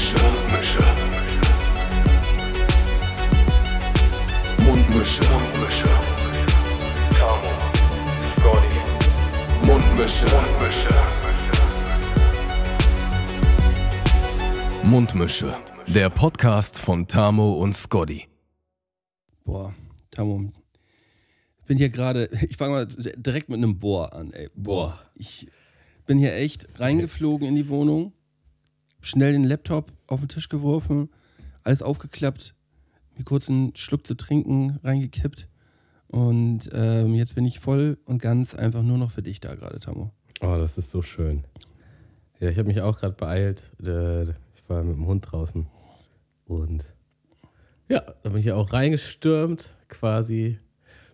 [0.00, 0.80] Mundmische.
[0.80, 0.80] Mundmische.
[4.64, 5.24] Mundmische.
[5.28, 5.90] Mundmische.
[7.18, 7.50] Tamo.
[8.38, 8.78] Scotty.
[9.66, 10.26] Mundmische.
[10.32, 10.94] Mundmische.
[14.84, 15.56] Mundmische.
[15.86, 18.26] Der Podcast von Tamo und Scotty.
[19.44, 19.74] Boah,
[20.10, 20.50] Tamo.
[21.60, 24.48] Ich bin hier gerade, ich fange mal direkt mit einem Bohr an, ey.
[24.54, 24.98] Boah.
[25.14, 25.46] Ich
[26.06, 28.14] bin hier echt reingeflogen in die Wohnung,
[29.00, 31.08] schnell den Laptop auf den Tisch geworfen,
[31.62, 32.54] alles aufgeklappt,
[33.16, 35.48] mir kurz einen Schluck zu trinken reingekippt.
[36.08, 39.78] Und ähm, jetzt bin ich voll und ganz einfach nur noch für dich da gerade,
[39.78, 40.10] Tamo.
[40.40, 41.44] Oh, das ist so schön.
[42.40, 43.70] Ja, ich habe mich auch gerade beeilt.
[43.84, 44.22] Äh,
[44.54, 45.66] Ich war mit dem Hund draußen.
[46.46, 46.84] Und
[47.88, 50.58] ja, da bin ich ja auch reingestürmt, quasi.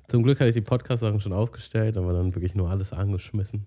[0.08, 3.66] Zum Glück hatte ich die Podcast-Sachen schon aufgestellt, aber dann wirklich nur alles angeschmissen.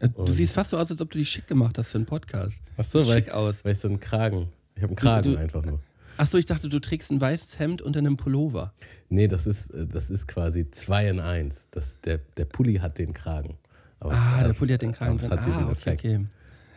[0.00, 1.98] Äh, Du Und- siehst fast so aus, als ob du dich schick gemacht hast für
[1.98, 2.62] einen Podcast.
[2.76, 3.64] Ach so, weil schick ich, aus.
[3.64, 4.48] weil ich so einen Kragen.
[4.76, 5.80] Ich habe einen Kragen du- einfach nur.
[6.16, 8.72] Achso, ich dachte, du trägst ein weißes Hemd unter einem Pullover.
[9.08, 11.66] Nee, das ist, äh, das ist quasi zwei in eins.
[11.72, 13.56] Das, der, der Pulli hat den Kragen.
[13.98, 15.26] Aber Ah, der Pulli hat den Kragen drin.
[15.32, 16.00] es hat Ah, okay, Effekt.
[16.04, 16.26] okay.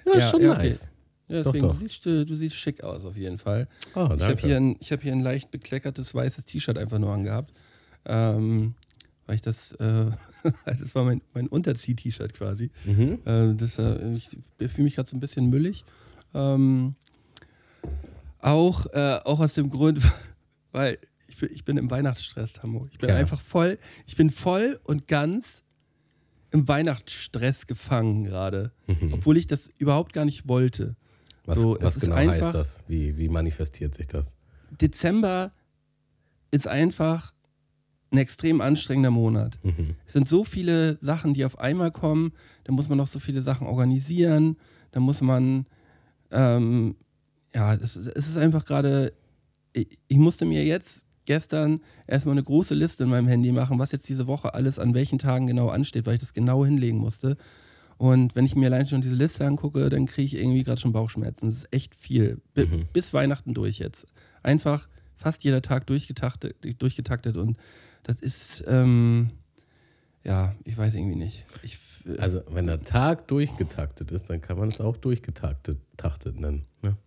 [0.05, 0.63] Ja, ist Ja, schon ja, okay.
[0.69, 0.87] nice.
[1.27, 1.73] Ja, Doch, deswegen, doch.
[1.73, 3.67] Du, siehst, äh, du siehst schick aus auf jeden Fall.
[3.93, 4.47] Oh, Ich habe danke.
[4.47, 7.51] hier, ein- ich hab hier ein leicht bekleckertes weißes T-Shirt einfach nur angehabt.
[8.05, 8.75] Ähm,
[9.27, 10.09] weil ich das, äh,
[10.65, 12.71] das war mein, mein Unterzieh-T-Shirt quasi.
[12.85, 13.19] Mhm.
[13.25, 14.29] Äh, das, äh, ich
[14.71, 15.85] fühle mich gerade so ein bisschen müllig.
[16.33, 16.95] Ähm,
[18.39, 20.01] auch, äh, auch aus dem Grund,
[20.71, 22.87] weil ich bin, ich bin im Weihnachtsstress, Tammo.
[22.91, 23.15] Ich bin Ja.
[23.15, 25.63] einfach voll, ich bin voll und ganz
[26.51, 28.71] im Weihnachtsstress gefangen gerade.
[29.11, 30.85] Obwohl ich das überhaupt gar nicht wollte.
[30.85, 30.95] Mhm.
[31.45, 32.79] Was, so, was genau heißt das?
[32.87, 34.27] Wie, wie manifestiert sich das?
[34.81, 35.51] Dezember
[36.51, 37.33] ist einfach
[38.11, 39.59] ein extrem anstrengender Monat.
[39.63, 39.95] Mhm.
[40.05, 42.31] Es sind so viele Sachen, die auf einmal kommen.
[42.63, 44.57] Da muss man noch so viele Sachen organisieren.
[44.91, 45.65] Da muss man,
[46.31, 46.95] ähm,
[47.53, 49.13] ja, es ist, es ist einfach gerade,
[49.73, 53.91] ich, ich musste mir jetzt gestern erstmal eine große Liste in meinem Handy machen, was
[53.91, 57.37] jetzt diese Woche alles an welchen Tagen genau ansteht, weil ich das genau hinlegen musste.
[57.97, 60.93] Und wenn ich mir allein schon diese Liste angucke, dann kriege ich irgendwie gerade schon
[60.93, 61.47] Bauchschmerzen.
[61.47, 62.39] Das ist echt viel.
[62.53, 62.85] Bi Mhm.
[62.93, 64.07] Bis Weihnachten durch jetzt.
[64.43, 67.57] Einfach fast jeder Tag durchgetaktet, durchgetaktet und
[68.07, 69.29] das ist, ähm,
[70.23, 71.45] ja, ich weiß irgendwie nicht.
[71.61, 76.39] Ich, äh, Also, wenn der Tag durchgetaktet ist, dann kann man es auch durchgetaktet taktet
[76.39, 76.65] nennen.
[76.81, 76.97] Ne?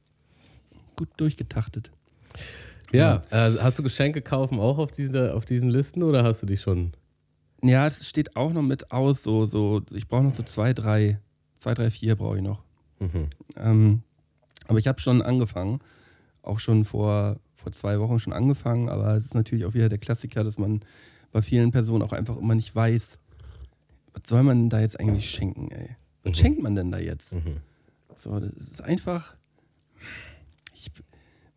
[0.96, 1.90] gut durchgetaktet.
[2.92, 6.46] Ja, äh, hast du Geschenke kaufen auch auf, diese, auf diesen Listen oder hast du
[6.46, 6.92] die schon?
[7.62, 11.18] Ja, es steht auch noch mit aus, so, so, ich brauche noch so zwei, drei,
[11.56, 12.62] zwei, drei, vier brauche ich noch.
[12.98, 13.30] Mhm.
[13.56, 14.02] Ähm,
[14.66, 15.80] aber ich habe schon angefangen,
[16.42, 19.98] auch schon vor, vor zwei Wochen schon angefangen, aber es ist natürlich auch wieder der
[19.98, 20.80] Klassiker, dass man
[21.32, 23.18] bei vielen Personen auch einfach immer nicht weiß,
[24.12, 25.96] was soll man denn da jetzt eigentlich schenken, ey?
[26.24, 27.32] Was schenkt man denn da jetzt?
[27.32, 27.58] Mhm.
[28.16, 29.36] So, das ist einfach.
[30.74, 30.90] Ich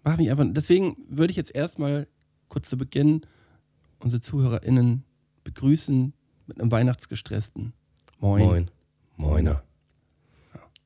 [0.03, 0.45] mache mich einfach.
[0.49, 2.07] Deswegen würde ich jetzt erstmal
[2.47, 3.21] kurz zu Beginn
[3.99, 5.03] unsere ZuhörerInnen
[5.43, 6.13] begrüßen
[6.47, 7.73] mit einem Weihnachtsgestressten.
[8.19, 8.45] Moin.
[8.45, 8.69] Moin.
[9.17, 9.63] Moiner.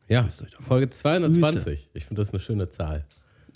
[0.08, 0.32] Ja, mal.
[0.62, 1.90] Folge 220.
[1.94, 3.06] Ich finde das eine schöne Zahl.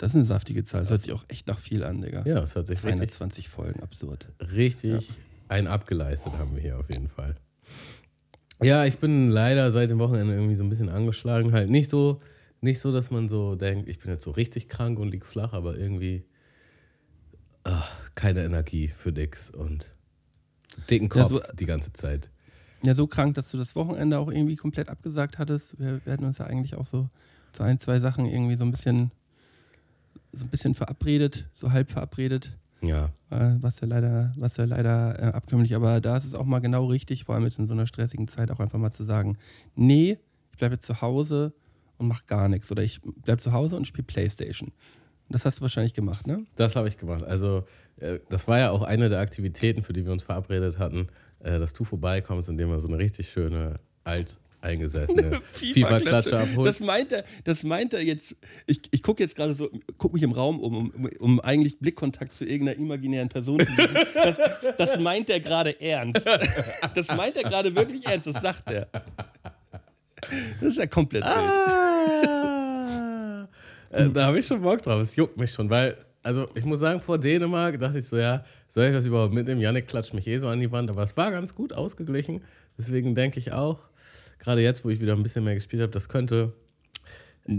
[0.02, 0.80] Das ist eine saftige Zahl.
[0.80, 2.24] Das hört sich auch echt nach viel an, Digga.
[2.26, 4.26] Ja, es hat sich richtig, 220 Folgen, absurd.
[4.40, 5.08] richtig
[5.46, 7.36] ein abgeleistet haben wir hier auf jeden Fall.
[8.60, 11.52] Ja, ich bin leider seit dem Wochenende irgendwie so ein bisschen angeschlagen.
[11.52, 12.18] Halt nicht so,
[12.60, 15.52] nicht so, dass man so denkt, ich bin jetzt so richtig krank und lieg flach,
[15.52, 16.24] aber irgendwie
[17.62, 17.84] ah,
[18.16, 19.94] keine Energie für nix und
[20.90, 22.28] dicken Ja, Kopf so- die ganze Zeit.
[22.84, 25.78] Ja, so krank, dass du das Wochenende auch irgendwie komplett abgesagt hattest.
[25.78, 27.08] Wir, wir hatten uns ja eigentlich auch so
[27.52, 29.12] zu ein, zwei Sachen irgendwie so ein bisschen,
[30.32, 32.56] so ein bisschen verabredet, so halb verabredet.
[32.82, 36.44] Ja, äh, was ja leider, was ja leider äh, abkömmlich, aber da ist es auch
[36.44, 39.04] mal genau richtig, vor allem jetzt in so einer stressigen Zeit auch einfach mal zu
[39.04, 39.38] sagen,
[39.76, 40.18] nee,
[40.50, 41.52] ich bleibe jetzt zu Hause
[41.98, 44.72] und mach gar nichts oder ich bleibe zu Hause und spiele Playstation.
[45.28, 46.44] Das hast du wahrscheinlich gemacht, ne?
[46.56, 47.22] das habe ich gemacht.
[47.22, 47.64] Also,
[47.96, 51.06] äh, das war ja auch eine der Aktivitäten, für die wir uns verabredet hatten,
[51.38, 56.80] äh, dass du vorbeikommst, indem wir so eine richtig schöne, alt eingesessene FIFA-Klatsche Das abholst.
[56.80, 58.34] meint er, das meint er jetzt.
[58.66, 62.34] Ich, ich gucke jetzt gerade so, gucke mich im Raum um, um, um eigentlich Blickkontakt
[62.34, 63.96] zu irgendeiner imaginären Person zu suchen.
[64.14, 64.38] Das,
[64.78, 66.24] das meint er gerade ernst.
[66.94, 68.88] Das meint er gerade wirklich ernst, das sagt er.
[70.60, 71.34] Das ist ja komplett wild.
[71.34, 73.48] Ah.
[73.90, 75.00] Äh, da habe ich schon Bock drauf.
[75.00, 78.44] Es juckt mich schon, weil, also ich muss sagen, vor Dänemark dachte ich so, ja,
[78.68, 79.60] soll ich das überhaupt mitnehmen?
[79.60, 82.42] Janik klatscht mich eh so an die Wand, aber es war ganz gut ausgeglichen.
[82.78, 83.80] Deswegen denke ich auch,
[84.42, 86.52] gerade jetzt, wo ich wieder ein bisschen mehr gespielt habe, das könnte,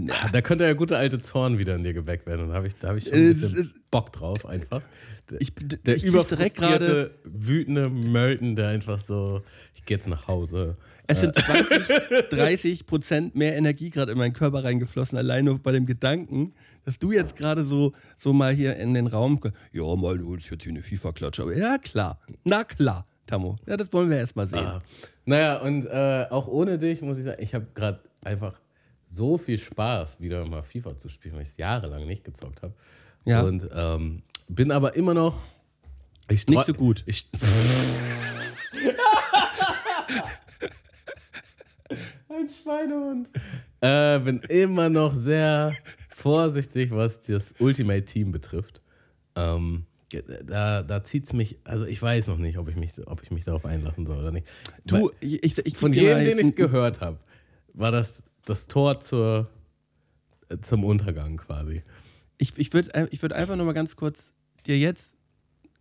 [0.08, 2.44] Ah, Da könnte der gute alte Zorn wieder in dir geweckt werden.
[2.44, 4.80] Und da habe ich, da hab ich schon ein Es bisschen ist- Bock drauf, einfach.
[5.30, 9.42] Der, Ich- der ich krieg direkt gerade- überfrustrierte, wütende Mölten, der einfach so,
[9.74, 10.78] ich gehe jetzt nach Hause.
[11.06, 11.86] Es sind 20,
[12.30, 16.54] 30 Prozent mehr Energie gerade in meinen Körper reingeflossen, allein nur bei dem Gedanken,
[16.86, 19.54] dass du jetzt gerade so, so mal hier in den Raum kommst.
[19.72, 21.42] Ja, mal, du holst jetzt hier eine FIFA-Klatsche.
[21.42, 22.18] Aber ja, klar.
[22.44, 23.56] Na klar, Tammo.
[23.66, 24.66] Ja, das wollen wir erst mal sehen.
[24.66, 24.82] Ah.
[25.24, 28.60] Naja, und äh, auch ohne dich muss ich sagen, ich habe gerade einfach
[29.06, 32.74] so viel Spaß, wieder mal FIFA zu spielen, weil ich es jahrelang nicht gezockt habe.
[33.24, 33.42] Ja.
[33.42, 35.40] Und ähm, bin aber immer noch.
[36.28, 37.02] Ich Nicht so gut.
[37.06, 37.28] Ich,
[42.28, 43.28] Ein Schweinehund.
[43.80, 45.72] Äh, bin immer noch sehr
[46.10, 48.80] vorsichtig, was das Ultimate Team betrifft.
[49.36, 49.84] Ähm,
[50.22, 53.30] da da zieht es mich, also ich weiß noch nicht, ob ich mich, ob ich
[53.30, 54.46] mich darauf einlassen soll oder nicht.
[54.84, 57.18] Du, ich, ich, ich von jedem, den ich gehört habe,
[57.72, 59.50] war das das Tor zur,
[60.48, 61.82] äh, zum Untergang quasi.
[62.38, 64.32] Ich, ich würde ich würd einfach nur mal ganz kurz
[64.66, 65.16] dir jetzt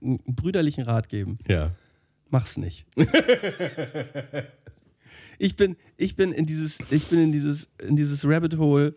[0.01, 1.39] einen brüderlichen Rat geben.
[1.47, 1.75] Ja.
[2.29, 2.85] Mach's nicht.
[5.37, 8.95] ich bin, ich bin in dieses, ich bin in dieses, in dieses Rabbit Hole,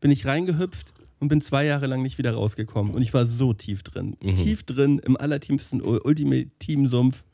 [0.00, 2.94] bin ich reingehüpft und bin zwei Jahre lang nicht wieder rausgekommen.
[2.94, 4.16] Und ich war so tief drin.
[4.36, 7.24] Tief drin im allertiefsten U- Ultimate Team Sumpf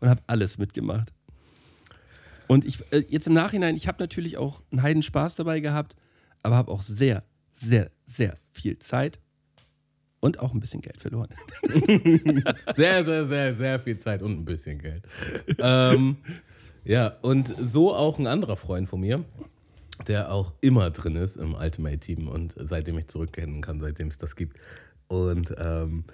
[0.00, 1.12] und habe alles mitgemacht.
[2.46, 5.96] Und ich, äh, jetzt im Nachhinein, ich habe natürlich auch einen Heiden Spaß dabei gehabt,
[6.42, 9.18] aber habe auch sehr, sehr, sehr viel Zeit
[10.20, 11.28] und auch ein bisschen Geld verloren.
[12.76, 15.04] Sehr, sehr, sehr, sehr viel Zeit und ein bisschen Geld.
[15.58, 16.16] ähm,
[16.84, 19.22] ja, und so auch ein anderer Freund von mir,
[19.98, 24.18] der auch immer drin ist im Ultimate Team und seitdem ich zurückkennen kann, seitdem es
[24.18, 24.58] das gibt.
[25.08, 26.04] Und ähm,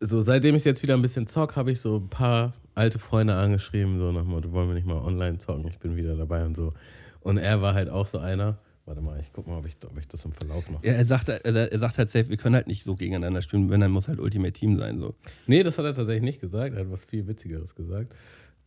[0.00, 3.34] so seitdem ich jetzt wieder ein bisschen zock, habe ich so ein paar alte Freunde
[3.34, 6.44] angeschrieben, so nach dem Motto, wollen wir nicht mal online zocken, ich bin wieder dabei
[6.44, 6.72] und so.
[7.20, 8.58] Und er war halt auch so einer.
[8.86, 10.86] Warte mal, ich guck mal, ob ich, ob ich das im Verlauf mache.
[10.86, 13.68] Ja, er sagt, er, er sagt halt safe, wir können halt nicht so gegeneinander spielen,
[13.68, 14.98] wenn dann muss halt Ultimate Team sein.
[14.98, 15.14] So.
[15.46, 16.74] Nee, das hat er tatsächlich nicht gesagt.
[16.74, 18.14] Er hat was viel Witzigeres gesagt.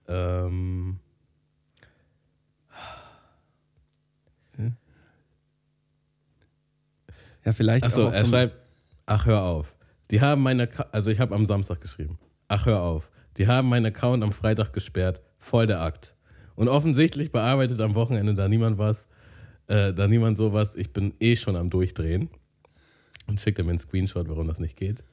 [0.07, 0.99] Ähm,
[7.45, 8.55] Ja, vielleicht achso, auch er so- schreibt,
[9.05, 9.75] ach hör auf.
[10.11, 12.19] Die haben meine, also ich habe am Samstag geschrieben.
[12.47, 13.09] Ach hör auf.
[13.37, 15.21] Die haben meinen Account am Freitag gesperrt.
[15.37, 16.15] Voll der Akt.
[16.55, 19.07] Und offensichtlich bearbeitet am Wochenende da niemand was,
[19.67, 20.75] äh, da niemand sowas.
[20.75, 22.29] Ich bin eh schon am Durchdrehen.
[23.27, 25.03] Und schickt er mir einen Screenshot, warum das nicht geht.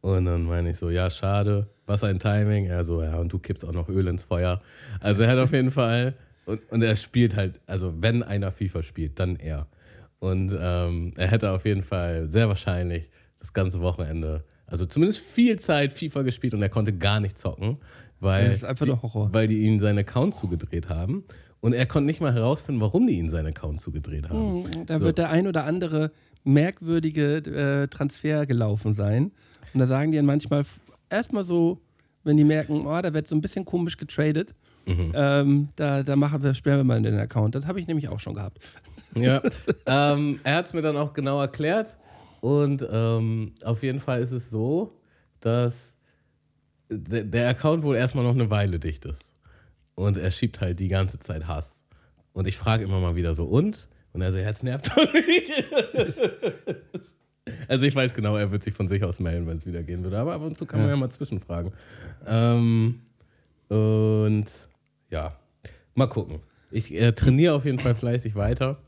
[0.00, 2.64] Und dann meine ich so, ja, schade, was ein Timing.
[2.64, 4.62] Er so, ja, und du kippst auch noch Öl ins Feuer.
[5.00, 6.14] Also er hat auf jeden Fall,
[6.46, 9.66] und, und er spielt halt, also wenn einer FIFA spielt, dann er.
[10.20, 15.58] Und ähm, er hätte auf jeden Fall sehr wahrscheinlich das ganze Wochenende, also zumindest viel
[15.58, 17.78] Zeit FIFA gespielt und er konnte gar nicht zocken,
[18.20, 18.50] weil,
[18.86, 18.92] die,
[19.32, 21.24] weil die ihn seinen Account zugedreht haben.
[21.62, 24.64] Und er konnte nicht mal herausfinden, warum die ihn seinen Account zugedreht haben.
[24.86, 25.04] Da So.
[25.06, 26.10] wird der ein oder andere
[26.44, 27.36] merkwürdige
[27.82, 29.32] äh, Transfer gelaufen sein.
[29.74, 30.64] Und da sagen die dann manchmal
[31.10, 31.80] erstmal so,
[32.24, 34.54] wenn die merken, oh, da wird so ein bisschen komisch getradet,
[34.90, 35.12] Mhm.
[35.14, 37.54] ähm, da, da machen wir, sperren wir mal den Account.
[37.54, 38.58] Das habe ich nämlich auch schon gehabt.
[39.14, 39.42] Ja,
[39.86, 41.96] ähm, er hat es mir dann auch genau erklärt.
[42.40, 44.98] Und ähm, auf jeden Fall ist es so,
[45.40, 45.94] dass
[46.88, 49.34] der, der Account wohl erstmal noch eine Weile dicht ist.
[49.94, 51.82] Und er schiebt halt die ganze Zeit Hass.
[52.32, 53.88] Und ich frage immer mal wieder so, und?
[54.12, 55.64] Und er so, jetzt nervt doch nicht.
[57.68, 60.02] Also ich weiß genau, er wird sich von sich aus melden, wenn es wieder gehen
[60.02, 60.18] würde.
[60.18, 61.72] Aber ab und zu kann man ja, mal zwischenfragen.
[62.26, 63.00] Ähm,
[63.68, 64.46] und
[65.10, 65.36] ja,
[65.94, 66.40] mal gucken.
[66.70, 68.78] Ich äh, trainiere auf jeden Fall fleißig weiter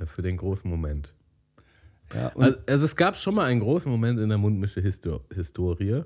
[0.00, 1.14] äh, für den großen Moment.
[2.14, 6.02] Ja, Also, also es gab schon mal einen großen Moment in der Mundmische-Historie.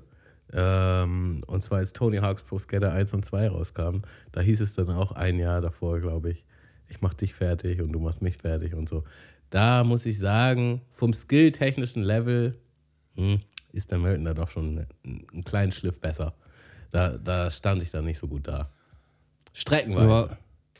[0.53, 4.03] Ähm, und zwar als Tony Hawk's Pro Skater 1 und 2 rauskamen.
[4.31, 6.45] Da hieß es dann auch ein Jahr davor, glaube ich,
[6.87, 9.03] ich mach dich fertig und du machst mich fertig und so.
[9.49, 12.59] Da muss ich sagen, vom skill-technischen Level
[13.15, 16.35] hm, ist der Melton da doch schon einen kleinen Schliff besser.
[16.91, 18.69] Da, da stand ich da nicht so gut da.
[19.55, 20.37] Streckenweise.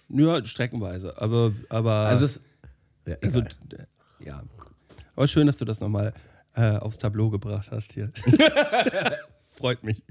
[0.09, 1.19] ja, ja, streckenweise.
[1.19, 2.43] Aber, aber Also es.
[3.07, 3.41] Ja, also,
[4.19, 4.43] ja.
[5.15, 6.13] Aber schön, dass du das nochmal
[6.55, 8.11] äh, aufs Tableau gebracht hast hier.
[9.49, 10.01] Freut mich.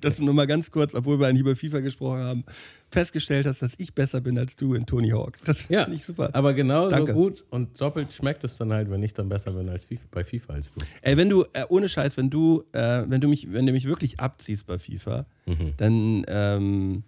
[0.00, 2.44] Dass du nur mal ganz kurz, obwohl wir eigentlich über FIFA gesprochen haben,
[2.90, 5.36] festgestellt hast, dass ich besser bin als du in Tony Hawk.
[5.44, 6.30] Das Ja, finde ich super.
[6.32, 7.12] aber genauso Danke.
[7.12, 10.24] gut und doppelt schmeckt es dann halt, wenn ich dann besser bin als FIFA, bei
[10.24, 10.80] FIFA als du.
[11.02, 13.84] Ey, wenn du, äh, ohne Scheiß, wenn du, äh, wenn du mich, wenn du mich
[13.84, 15.74] wirklich abziehst bei FIFA, Mhm.
[15.76, 17.04] dann ähm,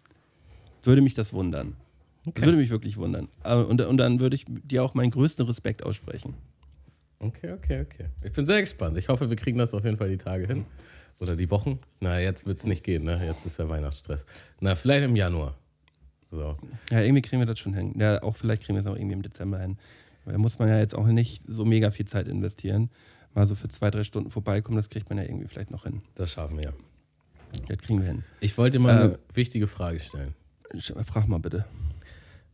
[0.82, 1.76] würde mich das wundern.
[2.24, 3.28] Das würde mich wirklich wundern.
[3.44, 6.34] Äh, Und, und dann würde ich dir auch meinen größten Respekt aussprechen.
[7.18, 8.06] Okay, okay, okay.
[8.22, 8.96] Ich bin sehr gespannt.
[8.98, 10.64] Ich hoffe, wir kriegen das auf jeden Fall die Tage hin.
[11.20, 11.78] Oder die Wochen.
[12.00, 13.20] Na, jetzt wird es nicht gehen, ne?
[13.24, 14.24] Jetzt ist ja Weihnachtsstress.
[14.60, 15.56] Na, vielleicht im Januar.
[16.30, 16.56] So.
[16.90, 17.94] Ja, irgendwie kriegen wir das schon hin.
[17.98, 19.76] Ja, auch vielleicht kriegen wir es auch irgendwie im Dezember hin.
[20.24, 22.90] Da muss man ja jetzt auch nicht so mega viel Zeit investieren.
[23.34, 26.02] Mal so für zwei, drei Stunden vorbeikommen, das kriegt man ja irgendwie vielleicht noch hin.
[26.14, 26.72] Das schaffen wir.
[27.68, 28.24] Das kriegen wir hin.
[28.40, 30.34] Ich wollte mal eine wichtige Frage stellen.
[30.74, 31.64] Sch- Frag mal bitte.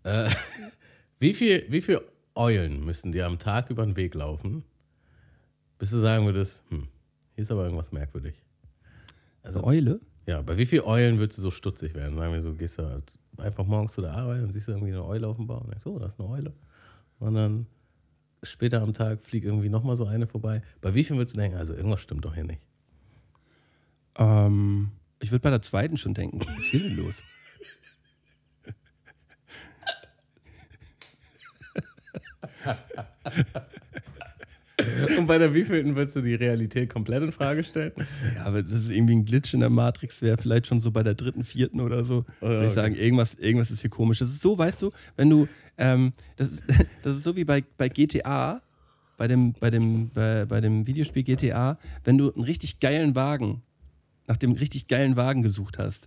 [0.04, 0.30] Äh,
[1.20, 2.00] wie viel, wie viel
[2.34, 4.64] Eulen müssen dir am Tag über den Weg laufen,
[5.78, 6.88] bis du sagen würdest, hm,
[7.34, 8.34] hier ist aber irgendwas merkwürdig.
[9.42, 10.00] Also Eule?
[10.26, 12.16] Ja, bei wie viel Eulen würdest du so stutzig werden?
[12.16, 14.92] Sagen wir so, gehst du halt einfach morgens zu der Arbeit und siehst du irgendwie
[14.92, 16.52] eine Eule auf dem Baum und denkst, oh, das ist eine Eule.
[17.18, 17.66] Und dann
[18.42, 20.62] später am Tag fliegt irgendwie nochmal so eine vorbei.
[20.80, 22.60] Bei wie viel würdest du denken, also irgendwas stimmt doch hier nicht?
[24.16, 27.22] Ähm, ich würde bei der zweiten schon denken, was ist hier denn los?
[35.18, 37.92] Und bei der wievielten würdest du die Realität komplett in Frage stellen?
[38.36, 41.02] Ja, aber das ist irgendwie ein Glitch in der Matrix, wäre vielleicht schon so bei
[41.02, 42.24] der dritten, vierten oder so.
[42.40, 42.74] Oh, Würde ich okay.
[42.74, 44.20] sagen, irgendwas, irgendwas ist hier komisch.
[44.20, 45.48] Das ist so, weißt du, wenn du,
[45.78, 46.64] ähm, das, ist,
[47.02, 48.62] das ist so wie bei, bei GTA,
[49.16, 53.62] bei dem, bei, dem, bei, bei dem Videospiel GTA, wenn du einen richtig geilen Wagen,
[54.28, 56.06] nach dem richtig geilen Wagen gesucht hast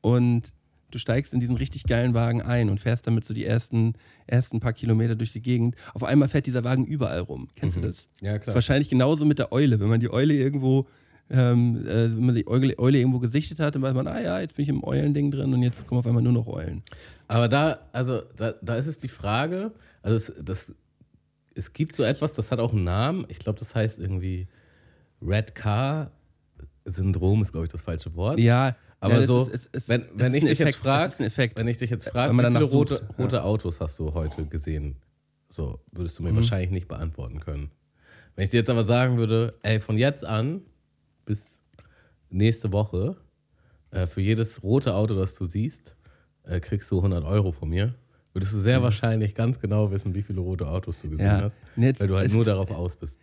[0.00, 0.52] und
[0.90, 3.94] du steigst in diesen richtig geilen Wagen ein und fährst damit so die ersten,
[4.26, 5.76] ersten paar Kilometer durch die Gegend.
[5.94, 7.48] Auf einmal fährt dieser Wagen überall rum.
[7.56, 8.08] Kennst du das?
[8.20, 8.48] Ja, Das klar.
[8.48, 9.80] ist wahrscheinlich genauso mit der Eule.
[9.80, 10.86] Wenn man die Eule irgendwo,
[11.30, 14.40] ähm, äh, wenn man die Eule, Eule irgendwo gesichtet hat, dann weiß man, ah ja,
[14.40, 16.82] jetzt bin ich im Eulending drin und jetzt kommen auf einmal nur noch Eulen.
[17.28, 20.72] Aber da, also da, da ist es die Frage, also es, das,
[21.54, 23.24] es gibt so etwas, das hat auch einen Namen.
[23.28, 24.48] Ich glaube, das heißt irgendwie
[25.22, 26.10] Red Car
[26.86, 28.38] Syndrom ist, glaube ich, das falsche Wort.
[28.40, 31.78] Ja, Aber ja, so, ist- ist- wenn, wenn ich ein dich jetzt frage, wenn ich
[31.78, 34.96] dich jetzt Wenn frage, wie viele rote, rote Autos hast du heute gesehen?
[35.48, 37.70] So, würdest du mir wahrscheinlich nicht beantworten können.
[38.36, 40.60] Wenn ich dir jetzt aber sagen würde, ey, von jetzt an
[41.24, 41.58] bis
[42.28, 43.16] nächste Woche,
[43.90, 45.96] äh, für jedes rote Auto, das du siehst,
[46.44, 47.94] äh, kriegst du 100 Euro von mir,
[48.32, 51.40] würdest du sehr wahrscheinlich ganz genau wissen, wie viele rote Autos du gesehen Ja.
[51.42, 53.18] hast, jetzt- weil du halt nur darauf aus bist.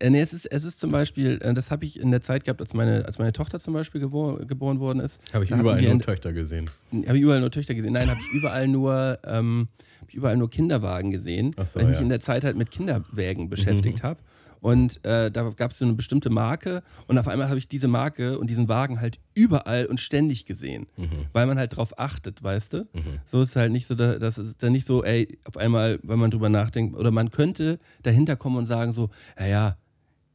[0.00, 2.44] Äh, nee, es ist, es ist zum Beispiel, äh, das habe ich in der Zeit
[2.44, 5.20] gehabt, als meine, als meine Tochter zum Beispiel gebor geboren worden ist.
[5.32, 6.68] Habe ich überall nur Töchter gesehen.
[7.06, 7.92] Habe ich überall nur Töchter gesehen?
[7.92, 9.68] Nein, habe ich überall nur, ähm,
[10.08, 12.02] ich überall nur Kinderwagen gesehen, so, weil ich mich ja.
[12.02, 14.20] in der Zeit halt mit Kinderwägen beschäftigt habe.
[14.60, 17.86] Und äh, da gab es so eine bestimmte Marke und auf einmal habe ich diese
[17.86, 20.86] Marke und diesen Wagen halt überall und ständig gesehen,
[21.34, 22.88] weil man halt drauf achtet, weißt du?
[23.26, 25.98] So ist es halt nicht so, da- das ist dann nicht so, ey, auf einmal,
[26.02, 29.76] wenn man drüber nachdenkt, oder man könnte dahinter kommen und sagen so, ja, ja,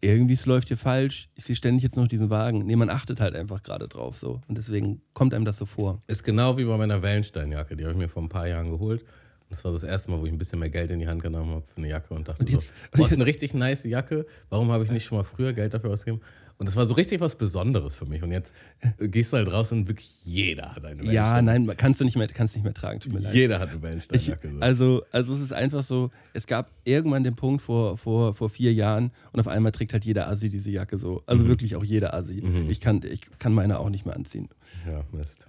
[0.02, 2.66] irgendwie es läuft hier falsch, ich sehe ständig jetzt noch diesen Wagen.
[2.66, 6.02] Nee, man achtet halt einfach gerade drauf so und deswegen kommt einem das so vor.
[6.08, 7.76] Ist genau wie bei meiner Wellensteinjacke.
[7.76, 9.02] Die habe ich mir vor ein paar Jahren geholt.
[9.02, 11.24] Und das war das erste Mal, wo ich ein bisschen mehr Geld in die Hand
[11.24, 13.84] genommen habe für eine Jacke und dachte Und jetzt- so, boah, ist eine richtig nice
[13.84, 14.26] Jacke.
[14.50, 16.22] Warum habe ich nicht schon mal früher Geld dafür ausgegeben?
[16.60, 18.22] Und das war so richtig was Besonderes für mich.
[18.22, 18.52] Und jetzt
[19.00, 21.46] äh, gehst du halt raus und wirklich jeder hat eine Ja, Wellenstein.
[21.66, 23.34] nein, kannst du nicht mehr, kannst nicht mehr tragen, tut mir leid.
[23.34, 24.52] Jeder hat eine Wellensteinjacke.
[24.54, 24.60] so.
[24.60, 28.74] also, also es ist einfach so, es gab irgendwann den Punkt vor, vor, vor vier
[28.74, 31.24] Jahren und auf einmal trägt halt jeder Assi diese Jacke so.
[31.28, 32.44] Also wirklich auch jeder Assi.
[32.68, 34.50] Ich, kann, ich kann meine auch nicht mehr anziehen.
[34.86, 35.48] ja, Mist.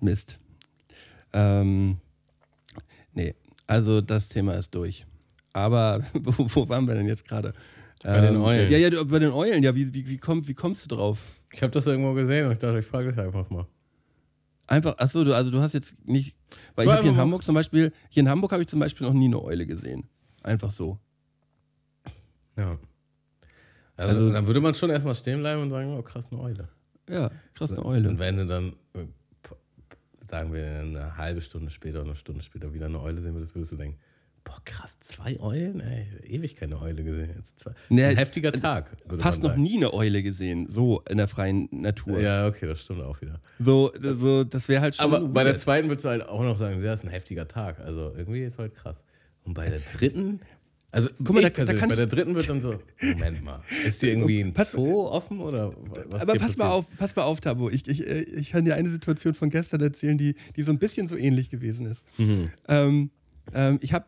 [0.00, 0.38] Mist.
[1.32, 1.98] Ähm,
[3.12, 3.34] nee,
[3.66, 5.04] also das Thema ist durch.
[5.52, 7.54] Aber wo, wo waren wir denn jetzt gerade?
[8.04, 8.70] Bei den Eulen.
[8.70, 9.62] Ja, ja, bei den Eulen.
[9.62, 11.18] Ja, wie, wie, wie, komm, wie kommst du drauf?
[11.52, 13.66] Ich habe das irgendwo gesehen und ich dachte, ich frage das einfach mal.
[14.66, 16.34] Einfach, achso, du, also du hast jetzt nicht,
[16.74, 19.06] weil Ich habe hier in Hamburg zum Beispiel, hier in Hamburg habe ich zum Beispiel
[19.06, 20.08] noch nie eine Eule gesehen.
[20.42, 20.98] Einfach so.
[22.56, 22.78] Ja.
[23.96, 26.68] Also, Also- dann würde man schon erstmal stehen bleiben und sagen, oh krass, eine Eule.
[27.08, 28.18] Ja, krass, eine Und Eule.
[28.18, 29.06] wenn du dann, äh,
[30.26, 33.54] sagen wir, eine halbe Stunde später oder eine Stunde später wieder eine Eule sehen würdest,
[33.54, 33.98] würdest du denken,
[34.44, 35.80] boah, krass, zwei Eulen?
[35.80, 37.30] Ey, ewig keine Eule gesehen.
[37.36, 37.72] Jetzt zwei.
[37.88, 38.90] Nee, ein heftiger Tag.
[39.06, 42.20] würde Fast noch nie eine Eule gesehen, so in der freien Natur.
[42.20, 43.40] Ja, okay, das stimmt auch wieder.
[43.58, 45.04] So, so, das wäre halt schon.
[45.06, 47.80] Aber bei der zweiten würdest du halt auch noch sagen, ja, ist ein heftiger Tag.
[47.80, 49.00] Also irgendwie ist heute krass.
[49.44, 50.40] Und bei der dritten,
[50.90, 54.10] also Guck mal, da- da bei der dritten wird dann so, Moment mal, ist hier
[54.10, 55.70] irgendwie ein Pass- Zoo offen oder
[56.10, 57.68] was Aber pass mal auf, pass mal auf, Tabo.
[57.68, 60.78] Ich, ich, äh, ich kann dir eine Situation von gestern erzählen, die, die so ein
[60.78, 62.04] bisschen so ähnlich gewesen ist.
[62.18, 62.48] Mhm.
[62.68, 63.10] Ähm,
[63.52, 64.06] ähm, ich habe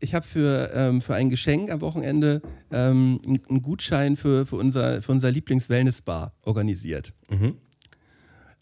[0.00, 5.02] ich hab für, ähm, für ein Geschenk am Wochenende ähm, einen Gutschein für, für unser,
[5.02, 7.12] für unser Lieblings-Wellness-Bar organisiert.
[7.30, 7.54] Mhm.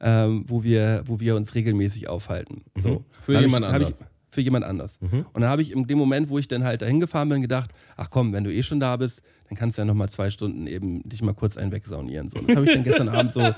[0.00, 2.64] Ähm, wo, wir, wo wir uns regelmäßig aufhalten.
[2.76, 2.90] So.
[2.90, 3.04] Mhm.
[3.20, 4.00] Für Dann hab jemand ich, ich, anders.
[4.00, 4.06] Mhm.
[4.30, 4.98] Für jemand anders.
[5.00, 7.70] Und dann habe ich in dem Moment, wo ich dann halt dahin gefahren bin, gedacht,
[7.96, 10.30] ach komm, wenn du eh schon da bist, dann kannst du ja noch mal zwei
[10.30, 12.28] Stunden eben dich mal kurz einen wegsaunieren.
[12.28, 12.38] So.
[12.38, 13.40] Und das habe ich dann gestern Abend so,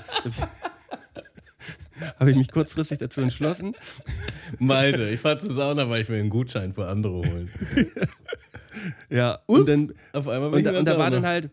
[2.19, 3.75] habe ich mich kurzfristig dazu entschlossen.
[4.59, 7.49] Malte, ich fahr zur Sauna, weil ich mir einen Gutschein für andere holen.
[9.09, 11.49] Ja, Ups, und dann auf einmal bin und, ich und da war dann halt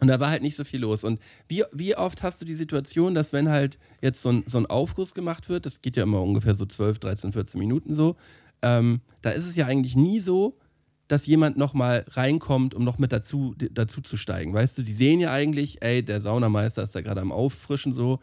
[0.00, 1.04] und da war halt nicht so viel los.
[1.04, 4.58] Und wie, wie oft hast du die Situation, dass wenn halt jetzt so ein, so
[4.58, 8.16] ein Aufguss gemacht wird, das geht ja immer ungefähr so 12, 13, 14 Minuten so,
[8.62, 10.58] ähm, da ist es ja eigentlich nie so,
[11.06, 14.52] dass jemand nochmal reinkommt, um noch mit dazu, dazu zu steigen.
[14.52, 18.18] Weißt du, die sehen ja eigentlich, ey, der Saunameister ist da gerade am Auffrischen so.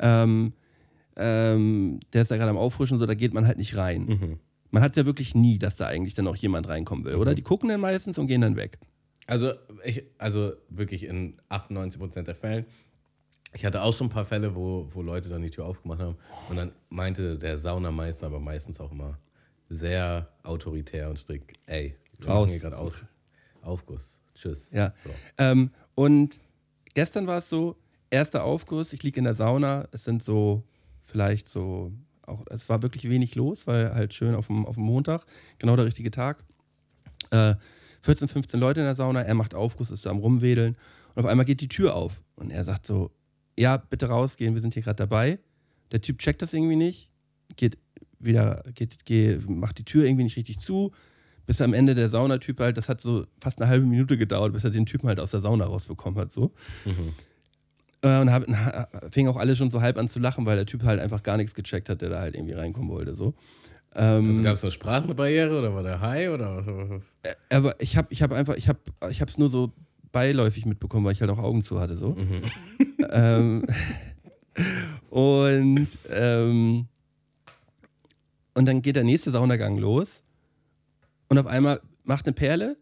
[0.00, 0.54] Ähm,
[1.16, 4.04] ähm, der ist da gerade am Auffrischen so, da geht man halt nicht rein.
[4.06, 4.38] Mhm.
[4.70, 7.34] Man hat es ja wirklich nie, dass da eigentlich dann auch jemand reinkommen will, oder?
[7.34, 8.78] Die gucken dann meistens und gehen dann weg.
[9.26, 9.52] Also,
[9.84, 12.66] ich, also wirklich in 98% der Fällen.
[13.52, 16.16] Ich hatte auch schon ein paar Fälle, wo, wo Leute dann die Tür aufgemacht haben
[16.48, 19.18] und dann meinte der Saunameister, aber meistens auch immer
[19.68, 22.50] sehr autoritär und strikt, ey, Raus.
[22.50, 23.04] hier gerade auf,
[23.62, 24.18] Aufguss.
[24.34, 24.68] Tschüss.
[24.70, 24.92] Ja.
[25.04, 25.10] So.
[25.38, 26.40] Ähm, und
[26.94, 27.76] gestern war es so,
[28.10, 30.64] erster Aufguss, ich liege in der Sauna, es sind so
[31.10, 31.92] vielleicht so,
[32.26, 35.24] auch, es war wirklich wenig los, weil halt schön auf dem, auf dem Montag,
[35.58, 36.44] genau der richtige Tag.
[37.30, 37.54] Äh,
[38.02, 40.76] 14, 15 Leute in der Sauna, er macht Aufguss, ist da am Rumwedeln
[41.14, 43.10] und auf einmal geht die Tür auf und er sagt so,
[43.58, 45.38] ja, bitte rausgehen, wir sind hier gerade dabei.
[45.92, 47.10] Der Typ checkt das irgendwie nicht,
[47.56, 47.76] geht
[48.18, 50.92] wieder, geht, geht, macht die Tür irgendwie nicht richtig zu,
[51.46, 54.64] bis am Ende der Saunatyp halt, das hat so fast eine halbe Minute gedauert, bis
[54.64, 56.52] er den Typen halt aus der Sauna rausbekommen hat, so.
[56.86, 56.90] Äh,
[58.02, 58.44] und hab,
[59.12, 61.36] fing auch alle schon so halb an zu lachen, weil der Typ halt einfach gar
[61.36, 63.34] nichts gecheckt hat, der da halt irgendwie reinkommen wollte, so.
[63.94, 67.02] Ähm, Also gab es eine Sprachbarriere oder war der High oder was?
[67.22, 68.78] äh, aber ich habe ich hab einfach, ich habe
[69.10, 69.72] ich es nur so
[70.12, 72.16] beiläufig mitbekommen, weil ich halt auch Augen zu hatte, so.
[73.10, 73.64] ähm,
[75.10, 76.86] und, ähm,
[78.54, 80.22] und dann geht der nächste Saunagang los
[81.28, 82.76] und auf einmal macht eine Perle,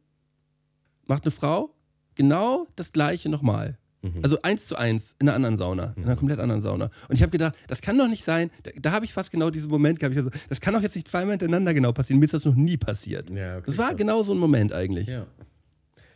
[1.06, 1.74] macht eine Frau
[2.14, 3.78] genau das gleiche nochmal.
[4.22, 6.88] Also eins zu eins in einer anderen Sauna, in einer komplett anderen Sauna.
[7.08, 9.50] Und ich habe gedacht, das kann doch nicht sein, da, da habe ich fast genau
[9.50, 10.14] diesen Moment gehabt.
[10.14, 12.54] Ich also, das kann doch jetzt nicht zweimal hintereinander genau passieren, mir ist das noch
[12.54, 13.28] nie passiert.
[13.30, 13.96] Ja, okay, das war krass.
[13.96, 15.08] genau so ein Moment eigentlich.
[15.08, 15.26] Ja.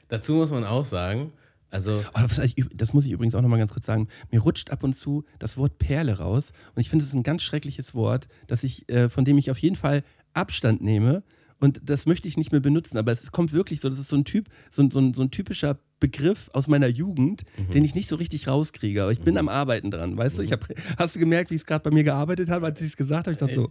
[0.08, 1.32] Dazu muss man auch sagen,
[1.70, 4.08] also was ich, das muss ich übrigens auch nochmal ganz kurz sagen.
[4.30, 6.52] Mir rutscht ab und zu das Wort Perle raus.
[6.74, 9.58] Und ich finde es ein ganz schreckliches Wort, das ich, äh, von dem ich auf
[9.58, 11.22] jeden Fall Abstand nehme.
[11.62, 12.98] Und das möchte ich nicht mehr benutzen.
[12.98, 15.22] Aber es kommt wirklich so, das ist so ein Typ, so ein, so ein, so
[15.22, 17.42] ein typischer Begriff aus meiner Jugend,
[17.72, 19.00] den ich nicht so richtig rauskriege.
[19.04, 20.16] Aber ich bin am Arbeiten dran.
[20.16, 20.66] Weißt du, ich hab,
[20.98, 23.28] hast du gemerkt, wie ich es gerade bei mir gearbeitet habe, als ich es gesagt
[23.28, 23.32] habe?
[23.34, 23.70] Ich dachte so,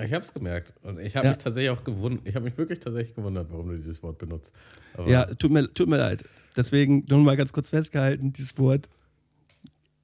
[0.00, 1.32] ich habe es gemerkt und ich habe Ja.
[1.32, 4.52] mich tatsächlich auch gewundert, ich habe mich wirklich tatsächlich gewundert, warum du dieses Wort benutzt.
[4.94, 6.24] Aber ja, tut mir, tut mir leid.
[6.56, 8.88] Deswegen nur mal ganz kurz festgehalten, dieses Wort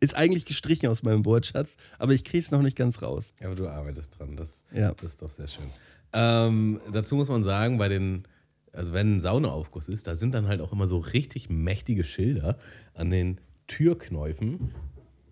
[0.01, 3.33] ist eigentlich gestrichen aus meinem Wortschatz, aber ich kriege es noch nicht ganz raus.
[3.43, 4.93] aber du arbeitest dran, das, Ja.
[4.93, 5.71] das ist doch sehr schön.
[6.13, 8.25] Ähm, dazu muss man sagen, bei den,
[8.73, 12.57] also wenn ein Saunaaufguss ist, da sind dann halt auch immer so richtig mächtige Schilder
[12.95, 14.73] an den Türknäufen,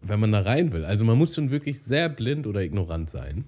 [0.02, 0.84] wenn man da rein will.
[0.84, 3.44] Also man muss schon wirklich sehr blind oder ignorant sein,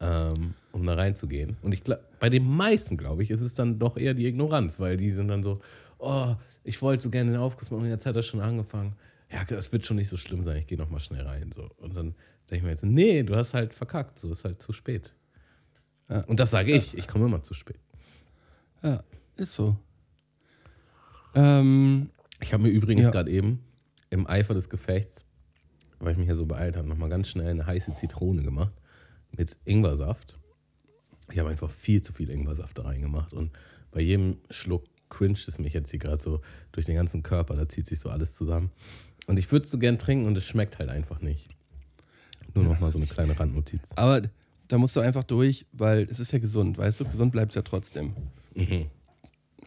[0.00, 1.56] ähm, um da reinzugehen.
[1.62, 1.82] Und ich
[2.18, 5.28] bei den meisten, glaube ich, ist es dann doch eher die Ignoranz, weil die sind
[5.28, 5.60] dann so,
[5.98, 8.94] oh, ich wollte so gerne den Aufguss machen, jetzt hat er schon angefangen.
[9.30, 11.50] Ja, das wird schon nicht so schlimm sein, ich gehe nochmal schnell rein.
[11.54, 11.68] So.
[11.76, 12.14] Und dann
[12.50, 15.14] denke ich mir jetzt, nee, du hast halt verkackt, so ist halt zu spät.
[16.26, 17.78] Und das sage ich, ich komme immer zu spät.
[18.82, 19.02] Ja,
[19.36, 19.76] ist so.
[21.34, 23.10] Ähm, Ich habe mir übrigens Ja.
[23.10, 23.64] gerade eben
[24.10, 25.24] im Eifer des Gefechts,
[25.98, 28.72] weil ich mich ja so beeilt habe, nochmal ganz schnell eine heiße Zitrone gemacht
[29.32, 30.38] mit Ingwersaft.
[31.32, 33.50] Ich habe einfach viel zu viel Ingwersaft da reingemacht und
[33.90, 37.66] bei jedem Schluck cringet es mich jetzt hier gerade so durch den ganzen Körper, da
[37.68, 38.70] zieht sich so alles zusammen.
[39.26, 41.48] Und ich würde es so gern trinken und es schmeckt halt einfach nicht.
[42.52, 43.80] Nur nochmal so eine kleine Randnotiz.
[43.96, 44.22] aber
[44.68, 47.04] da musst du einfach durch, weil es ist ja gesund, weißt du?
[47.04, 48.14] Gesund bleibt es ja trotzdem.
[48.54, 48.86] Mhm.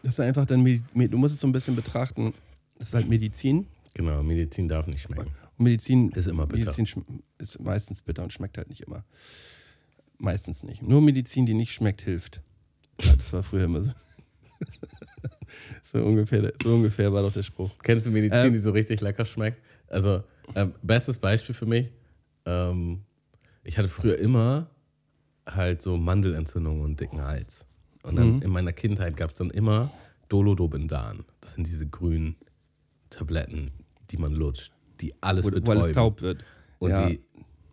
[0.02, 2.32] Das ist einfach dann, du musst es so ein bisschen betrachten,
[2.78, 3.66] das ist halt Medizin.
[3.94, 5.32] Genau, Medizin darf nicht schmecken.
[5.56, 6.70] Und Medizin Ist immer bitter.
[6.70, 9.04] Medizin ist meistens bitter und schmeckt halt nicht immer.
[10.18, 10.82] Meistens nicht.
[10.82, 12.42] Nur Medizin, die nicht schmeckt, hilft.
[13.00, 13.90] Ja, das war früher immer so.
[15.92, 17.70] so, ungefähr, so ungefähr war doch der Spruch.
[17.82, 19.62] Kennst du Medizin, Ähm, die so richtig lecker schmeckt?
[19.88, 20.22] Also,
[20.54, 21.90] ähm, bestes Beispiel für mich.
[22.44, 23.02] Ähm,
[23.64, 24.70] ich hatte früher immer
[25.48, 27.64] halt so Mandelentzündungen und dicken Hals.
[28.04, 28.42] Und dann Mhm.
[28.42, 29.90] in meiner Kindheit gab es dann immer
[30.28, 31.24] Dolodobindan.
[31.40, 32.36] Das sind diese grünen
[33.10, 33.72] Tabletten,
[34.10, 35.66] die man lutscht, die alles Wo, betäuben.
[35.80, 36.44] weil es taub wird.
[36.78, 37.08] Und ja.
[37.08, 37.20] die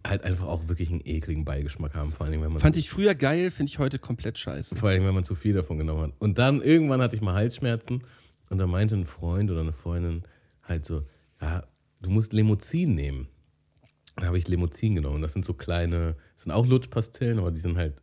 [0.06, 2.12] halt einfach auch wirklich einen ekligen Beigeschmack haben.
[2.12, 4.76] Vor allem, wenn man Fand ich früher geil, finde ich heute komplett scheiße.
[4.76, 6.14] vor allem, wenn man zu viel davon genommen hat.
[6.20, 8.04] Und dann irgendwann hatte ich mal Halsschmerzen
[8.50, 10.24] und da meinte ein Freund oder eine Freundin
[10.64, 11.04] halt so,
[11.42, 11.64] ja,
[12.02, 13.28] du musst Lemozin nehmen.
[14.18, 15.22] Da habe ich Lemozin genommen.
[15.22, 18.02] Das sind so kleine, das sind auch Lutschpastillen, aber die sind halt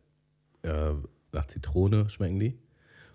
[0.61, 0.91] äh,
[1.31, 2.57] nach Zitrone schmecken die.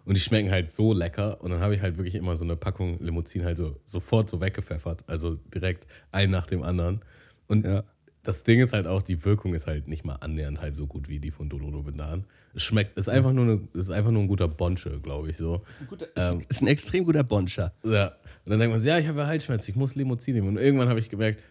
[0.04, 1.40] Und die schmecken halt so lecker.
[1.42, 4.40] Und dann habe ich halt wirklich immer so eine Packung Limousin halt so sofort so
[4.40, 5.04] weggepfeffert.
[5.06, 7.00] Also direkt ein nach dem anderen.
[7.46, 7.84] Und Ja.
[8.22, 11.08] das Ding ist halt auch, die Wirkung ist halt nicht mal annähernd halt so gut
[11.08, 12.24] wie die von Dolodobindan.
[12.54, 15.62] Es schmeckt, ist einfach nur, eine, ist einfach nur ein guter Bonsche, glaube ich so.
[16.14, 17.72] Ist, ist ein extrem guter Bonscher.
[17.84, 18.08] Ja.
[18.44, 20.48] Und dann denkt man, so, ja, ich habe ja Halsschmerzen, ich muss Limousin nehmen.
[20.48, 21.42] Und irgendwann habe ich gemerkt,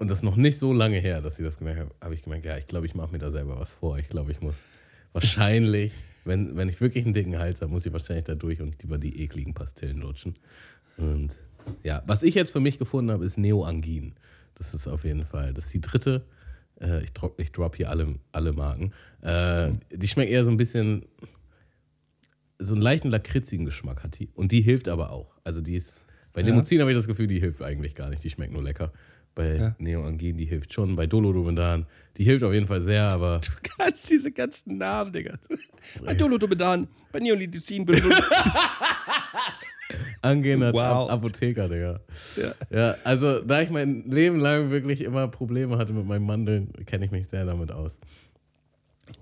[0.00, 2.22] und das ist noch nicht so lange her, dass ich das gemerkt habe, habe ich
[2.22, 3.98] gemerkt, ja, ich glaube, ich mache mir da selber was vor.
[3.98, 4.58] Ich glaube, ich muss
[5.12, 5.92] wahrscheinlich
[6.24, 8.98] wenn, wenn ich wirklich einen dicken Hals habe, muss ich wahrscheinlich da durch und lieber
[8.98, 10.34] die ekligen Pastillen lutschen.
[10.96, 11.34] Und
[11.82, 14.14] ja, was ich jetzt für mich gefunden habe, ist Neoangin.
[14.54, 16.24] Das ist auf jeden Fall, das ist die dritte.
[16.80, 18.92] Äh, ich, drop, ich drop hier alle, alle Marken.
[19.22, 21.06] Äh, die schmeckt eher so ein bisschen,
[22.58, 24.30] so einen leichten lakritzigen Geschmack hat die.
[24.34, 25.34] Und die hilft aber auch.
[25.44, 28.22] Also die ist, bei Limousin habe ich das Gefühl, die hilft eigentlich gar nicht.
[28.22, 28.92] Die schmeckt nur lecker.
[29.40, 29.74] Bei Ja.
[29.78, 30.96] Neoangin, die hilft schon.
[30.96, 35.34] Bei Dolodromedan, die hilft auf jeden Fall sehr, aber Du kannst diese ganzen Namen, Digga.
[36.04, 37.86] Bei Dolodomedan, bei Neolithizin,
[40.22, 41.08] angehender Wow.
[41.08, 42.00] Ap- Apotheker, Digga.
[42.36, 42.52] Ja.
[42.78, 47.04] Ja, also da ich mein Leben lang wirklich immer Probleme hatte mit meinen Mandeln, kenne
[47.06, 47.98] ich mich sehr damit aus.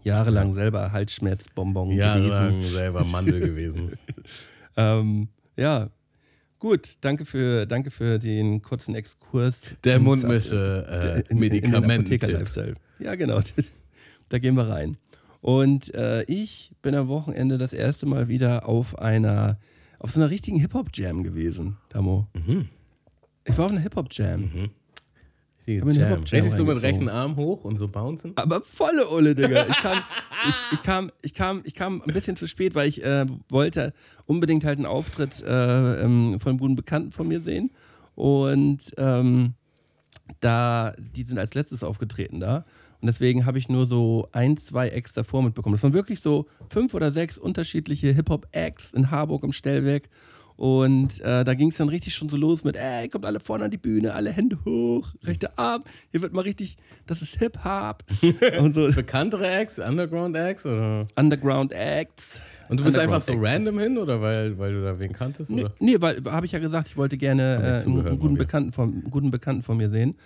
[0.04, 2.72] Jahrelang selber Halsschmerzbonbon Jahrelang gewesen.
[2.72, 3.92] selber Mandel gewesen.
[4.80, 5.26] Ähm,
[5.56, 5.88] ja,
[6.58, 6.96] gut.
[7.00, 9.74] Danke für, danke für den kurzen Exkurs.
[9.84, 11.34] Der Mundmische äh.
[11.74, 12.74] Apotheker-Lifestyle.
[12.98, 13.40] Ja, genau.
[14.30, 14.98] Da gehen wir rein.
[15.40, 19.58] Und äh, ich bin am Wochenende das erste Mal wieder auf einer,
[19.98, 22.26] auf so einer richtigen Hip-Hop-Jam gewesen, Tamo.
[22.34, 22.68] Mhm.
[23.44, 24.70] Ich war auf einer Hip-Hop-Jam.
[25.68, 26.20] Richtige einen Jam.
[26.20, 28.32] Richtig so mit rechten Arm hoch und so bouncen.
[28.36, 29.66] Aber volle Ulle, Digga.
[29.68, 29.98] Ich kam,
[30.48, 33.92] ich, ich, kam, ich, kam, ich kam ein bisschen zu spät, weil ich äh, wollte
[34.26, 37.70] unbedingt halt einen Auftritt äh, ähm, von einem guten Bekannten von mir sehen.
[38.14, 39.54] Und ähm,
[40.40, 42.64] da, die sind als letztes aufgetreten da.
[43.00, 45.74] Und deswegen habe ich nur so ein, zwei Acts davor mitbekommen.
[45.74, 50.08] Das waren wirklich so fünf oder sechs unterschiedliche Hip-Hop-Acts in Harburg im Stellwerk.
[50.58, 53.66] Und äh, da ging es dann richtig schon so los mit, ey, kommt alle vorne
[53.66, 58.02] an die Bühne, alle Hände hoch, rechter Arm, hier wird mal richtig, das ist Hip-Hop
[58.58, 61.06] und so Bekanntere Acts, Underground Acts oder?
[61.14, 62.40] Underground Acts.
[62.68, 63.44] Und du bist einfach so Acts.
[63.44, 65.48] random hin oder weil, weil du da wen kanntest?
[65.48, 65.74] Nee, Oder?
[65.78, 68.34] nee weil habe ich ja gesagt, ich wollte gerne äh, einen, einen, guten.
[68.34, 70.16] Bekannten von, einen guten Bekannten von mir sehen,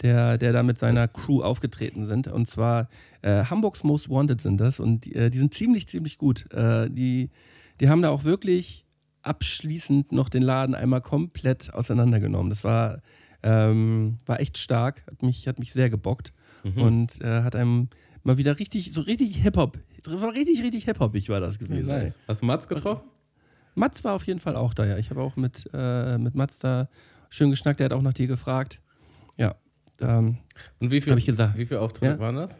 [0.00, 2.28] der, der da mit seiner Crew aufgetreten sind.
[2.28, 2.88] Und zwar
[3.20, 6.50] äh, Hamburgs Most Wanted sind das und die, äh, die sind ziemlich, ziemlich gut.
[6.50, 7.28] Äh, die,
[7.78, 8.86] die haben da auch wirklich
[9.22, 12.50] abschließend noch den Laden einmal komplett auseinandergenommen.
[12.50, 13.00] Das war,
[13.42, 16.32] ähm, war echt stark, hat mich, hat mich sehr gebockt
[16.76, 17.88] und äh, hat einem
[18.22, 21.90] mal wieder richtig, so richtig Hip-Hop, richtig, richtig Hip-Hopig war das gewesen.
[21.90, 22.04] ey.
[22.04, 22.18] Nice.
[22.28, 23.02] Hast du Mats getroffen?
[23.74, 24.96] Mats war auf jeden Fall auch da, ja.
[24.98, 26.88] Ich habe auch mit, äh, mit Mats da
[27.30, 28.80] schön geschnackt, der hat auch nach dir gefragt.
[29.38, 29.54] Ja.
[30.00, 30.38] Ähm,
[30.78, 31.56] Und wie viel, Hab ich gesagt.
[31.58, 32.18] wie viele Auftritte Ja.
[32.20, 32.50] waren das?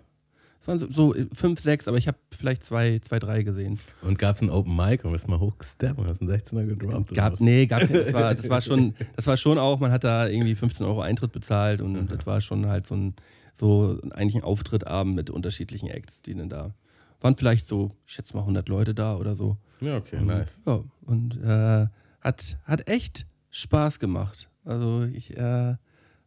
[0.63, 3.81] Es waren so, so fünf, sechs, aber ich habe vielleicht zwei, zwei, drei gesehen.
[4.03, 7.11] Und gab es ein Open Mic und bist mal hochgesteppt und hast einen 16er gedroppt?
[7.11, 10.05] oder Gab, nee, gab das war, das war schon, das war schon auch, man hat
[10.05, 13.15] da irgendwie 15 Euro Eintritt bezahlt und das war schon halt so ein,
[13.53, 16.75] so eigentlich ein Auftrittabend mit unterschiedlichen Acts, die dann da
[17.23, 19.57] waren vielleicht so, ich schätze mal 100 Leute da oder so.
[19.81, 20.61] Ja, okay, nice.
[20.67, 21.87] Ja, und äh,
[22.21, 24.49] hat, hat echt Spaß gemacht.
[24.65, 25.75] Also ich äh,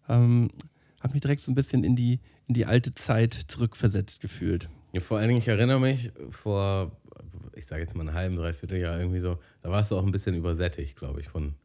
[0.10, 0.50] ähm,
[1.00, 4.70] habe mich direkt so ein bisschen in die, in die alte Zeit zurückversetzt gefühlt.
[4.94, 6.92] Ja, vor allen Dingen, ich erinnere mich vor,
[7.54, 10.12] ich sage jetzt mal einem halben, dreiviertel Jahr irgendwie so, da warst du auch ein
[10.12, 11.56] bisschen übersättigt, glaube ich, von,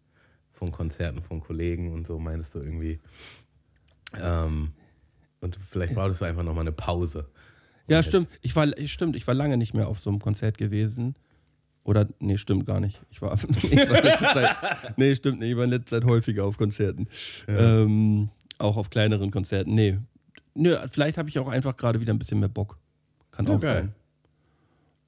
[0.50, 3.00] von Konzerten von Kollegen und so, meinst du irgendwie.
[4.20, 4.72] Ähm,
[5.40, 7.28] und vielleicht brauchtest du einfach nochmal eine Pause.
[7.88, 8.28] Ja, stimmt.
[8.40, 9.16] Ich war, stimmt.
[9.16, 11.16] Ich war lange nicht mehr auf so einem Konzert gewesen.
[11.82, 13.02] Oder, nee, stimmt gar nicht.
[13.10, 14.56] Ich war, ich war letzte Zeit,
[14.96, 15.50] nee, stimmt nicht.
[15.50, 17.08] Ich war in letzter Zeit häufiger auf Konzerten.
[17.48, 19.74] Ähm, auch auf kleineren Konzerten.
[19.74, 19.98] Nee.
[20.54, 22.78] Nö, vielleicht habe ich auch einfach gerade wieder ein bisschen mehr Bock.
[23.30, 23.74] Kann Ja, auch geil.
[23.74, 23.94] sein.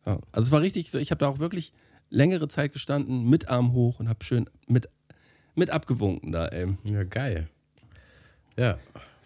[0.06, 0.20] Ja.
[0.32, 1.72] Also es war richtig so, ich habe da auch wirklich
[2.10, 4.88] längere Zeit gestanden, mit Arm hoch und habe schön mit,
[5.54, 6.76] mit abgewunken da, ey.
[6.84, 7.48] Ja, geil.
[8.58, 8.78] Ja,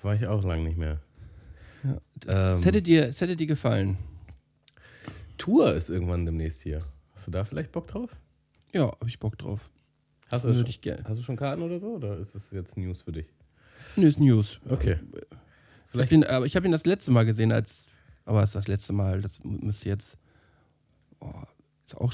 [0.03, 1.01] war ich auch lang nicht mehr.
[1.85, 3.97] Ähm, Es hätte dir, es hätte dir gefallen.
[5.39, 6.83] Tour ist irgendwann demnächst hier.
[7.15, 8.11] Hast du da vielleicht Bock drauf?
[8.73, 9.71] Ja, habe ich Bock drauf.
[10.31, 10.65] Hast du, schon,
[11.05, 11.95] hast du schon Karten oder so?
[11.95, 13.27] Oder ist das jetzt News für dich?
[13.97, 14.61] Nö, ist News.
[14.69, 14.99] Okay.
[15.87, 17.87] Ich habe Vielleicht- ihn, aber ich hab ihn das letzte Mal gesehen, als.
[18.25, 20.19] Aber es ist das letzte Mal, das müsste jetzt.
[21.21, 21.33] Oh,
[21.87, 22.13] ist auch.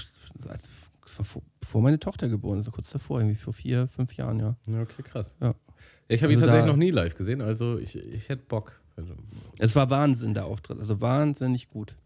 [0.48, 0.68] Als,
[1.04, 4.38] das war vor, bevor meine Tochter geboren ist, kurz davor, irgendwie vor vier, fünf Jahren,
[4.38, 4.56] ja.
[4.66, 5.34] Ja, okay, krass.
[5.40, 5.54] Ja.
[6.08, 8.80] Ich habe ihn Also tatsächlich da- noch nie live gesehen, also ich, ich hätte Bock.
[8.96, 9.14] Also,
[9.58, 10.78] Es war Wahnsinn, der Auftritt.
[10.78, 11.96] Also wahnsinnig gut.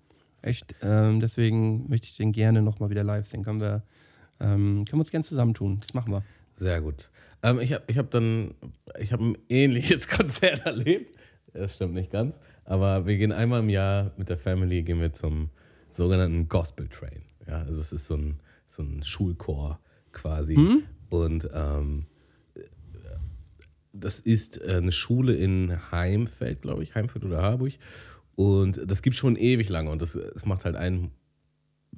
[0.40, 0.74] Echt.
[0.83, 3.42] Ähm, deswegen möchte ich den gerne nochmal wieder live sehen.
[3.42, 3.83] Können wir,
[4.38, 5.81] ähm, können wir uns gerne zusammentun.
[5.81, 6.22] Das machen wir.
[6.55, 7.11] Sehr gut.
[7.42, 8.55] Ähm, ich habe ich hab dann,
[9.00, 11.15] ich habe ein ähnliches Konzert erlebt.
[11.56, 12.40] Das stimmt nicht ganz.
[12.64, 15.50] Aber wir gehen einmal im Jahr mit der Family gehen wir zum
[15.90, 17.22] sogenannten Gospel Train.
[17.46, 19.80] Ja, also es ist so ein, so ein Schulchor
[20.12, 20.54] quasi.
[21.08, 22.06] Und ähm,
[23.92, 27.72] das ist äh, eine Schule in Heimfeld, glaube ich, Heimfeld oder Harburg.
[28.34, 29.90] Und das gibt schon ewig lange.
[29.90, 31.10] Und das, das macht halt einen,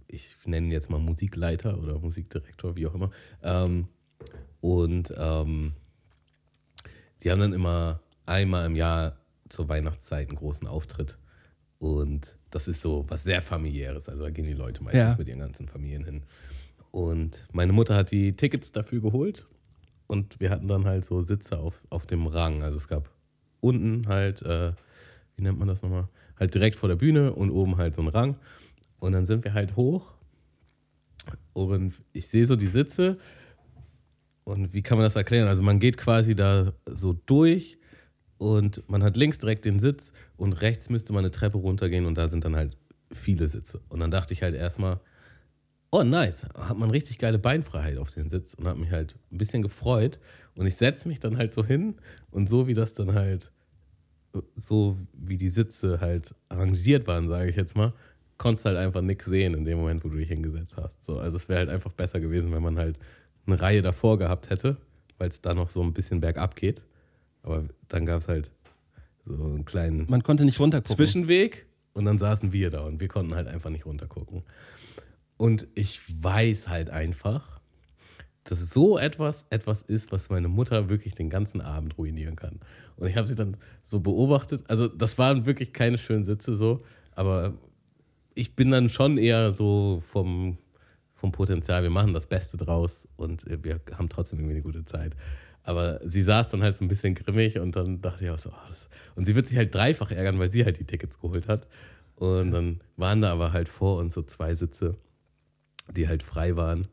[0.06, 3.10] ich nenne ihn jetzt mal Musikleiter oder Musikdirektor, wie auch immer.
[3.42, 3.88] Ähm,
[4.60, 5.72] und ähm,
[7.22, 9.16] die haben dann immer einmal im Jahr
[9.48, 11.18] zur Weihnachtszeit einen großen Auftritt.
[11.78, 14.08] Und das ist so was sehr familiäres.
[14.08, 15.16] Also da gehen die Leute meistens Ja.
[15.18, 16.22] mit ihren ganzen Familien hin.
[16.90, 19.46] Und meine Mutter hat die Tickets dafür geholt
[20.06, 22.62] und wir hatten dann halt so Sitze auf, auf dem Rang.
[22.62, 23.11] Also es gab
[23.61, 24.72] unten halt, äh,
[25.37, 26.08] wie nennt man das nochmal?
[26.40, 28.37] Halt direkt vor der Bühne und oben halt so ein Rang.
[28.98, 30.14] Und dann sind wir halt hoch
[31.52, 33.18] und ich sehe so die Sitze
[34.44, 35.46] und wie kann man das erklären?
[35.48, 37.77] Also man geht quasi da so durch
[38.38, 42.16] und man hat links direkt den Sitz und rechts müsste man eine Treppe runtergehen und
[42.16, 42.77] da sind dann halt
[43.12, 43.81] viele Sitze.
[43.88, 45.01] Und dann dachte ich halt erstmal,
[45.90, 49.38] oh nice, hat man richtig geile Beinfreiheit auf den Sitz und hat mich halt ein
[49.38, 50.20] bisschen gefreut.
[50.55, 51.96] Und ich setze mich dann halt so hin
[52.31, 53.51] und so wie das dann halt,
[54.57, 57.92] so wie die Sitze halt arrangiert waren, sage ich jetzt mal,
[58.37, 61.05] konntest halt einfach nichts sehen in dem Moment, wo du dich hingesetzt hast.
[61.05, 62.98] So, also es wäre halt einfach besser gewesen, wenn man halt
[63.46, 64.77] eine Reihe davor gehabt hätte,
[65.16, 66.85] weil es da noch so ein bisschen bergab geht.
[67.42, 68.51] Aber dann gab es halt
[69.24, 70.96] so einen kleinen Man konnte nicht runtergucken.
[70.96, 74.42] Zwischenweg und dann saßen wir da und wir konnten halt einfach nicht runtergucken.
[75.37, 77.61] Und ich weiß halt einfach,
[78.44, 82.61] dass so etwas etwas ist, was meine Mutter wirklich den ganzen Abend ruinieren kann.
[82.96, 84.64] Und ich habe sie dann so beobachtet.
[84.68, 86.83] Also das waren wirklich keine schönen Sitze so,
[87.14, 87.55] aber
[88.35, 90.59] ich bin dann schon eher so vom,
[91.14, 95.16] vom Potenzial, wir machen das Beste draus und wir haben trotzdem irgendwie eine gute Zeit.
[95.68, 98.48] Aber sie saß dann halt so ein bisschen grimmig und dann dachte ich auch so,
[98.48, 101.46] oh, das und sie wird sich halt dreifach ärgern, weil sie halt die Tickets geholt
[101.46, 101.66] hat.
[102.14, 104.96] Und dann waren da aber halt vor uns so zwei Sitze,
[105.94, 106.87] die halt frei waren.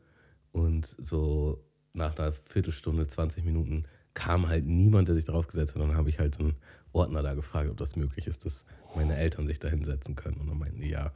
[0.52, 5.80] Und so nach einer Viertelstunde, 20 Minuten kam halt niemand, der sich draufgesetzt hat.
[5.80, 6.56] Und dann habe ich halt so einen
[6.92, 10.36] Ordner da gefragt, ob das möglich ist, dass meine Eltern sich da hinsetzen können.
[10.36, 11.12] Und dann meinten die ja.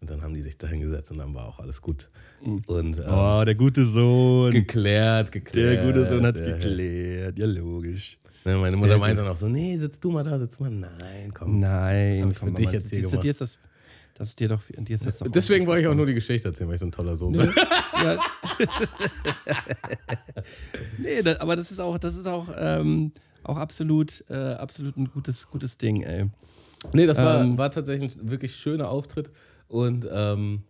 [0.00, 2.08] Und dann haben die sich da hingesetzt und dann war auch alles gut.
[2.40, 4.52] Und ähm, Oh, der gute Sohn.
[4.52, 5.76] geklärt, geklärt.
[5.78, 7.36] Der gute Sohn hat ja, geklärt.
[7.38, 8.16] Ja, logisch.
[8.44, 10.70] Ne, meine Mutter Sehr meinte dann auch so, nee, sitz du mal da, sitz mal.
[10.70, 11.58] Nein, komm.
[11.58, 13.24] Nein, ich für komm, dich jetzt hier dir, gemacht.
[13.24, 13.58] dir ist das,
[14.14, 16.46] das ist dir doch, dir ist das doch Deswegen wollte ich auch nur die Geschichte
[16.48, 17.50] erzählen, weil ich so ein toller Sohn bin.
[18.02, 18.18] ja.
[20.98, 25.10] nee, das, aber das ist auch, das ist auch, ähm, auch absolut, äh, absolut ein
[25.10, 26.26] gutes, gutes Ding, ey.
[26.92, 27.58] Nee, das war, Ähm.
[27.58, 29.30] war tatsächlich ein wirklich schöner Auftritt.
[29.68, 30.62] Und ähm,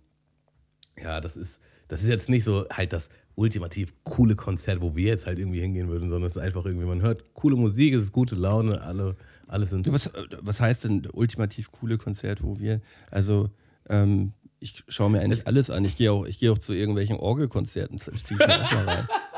[1.03, 5.07] ja, das ist, das ist jetzt nicht so halt das ultimativ coole Konzert, wo wir
[5.07, 8.03] jetzt halt irgendwie hingehen würden, sondern es ist einfach irgendwie, man hört coole Musik, es
[8.03, 9.15] ist gute Laune, alle,
[9.47, 9.91] alle sind.
[9.93, 12.81] Was, was heißt denn ultimativ coole Konzert, wo wir,
[13.13, 13.49] also
[13.89, 15.85] ähm, ich schaue mir eigentlich alles an.
[15.85, 18.01] Ich gehe auch, ich gehe auch zu irgendwelchen Orgelkonzerten.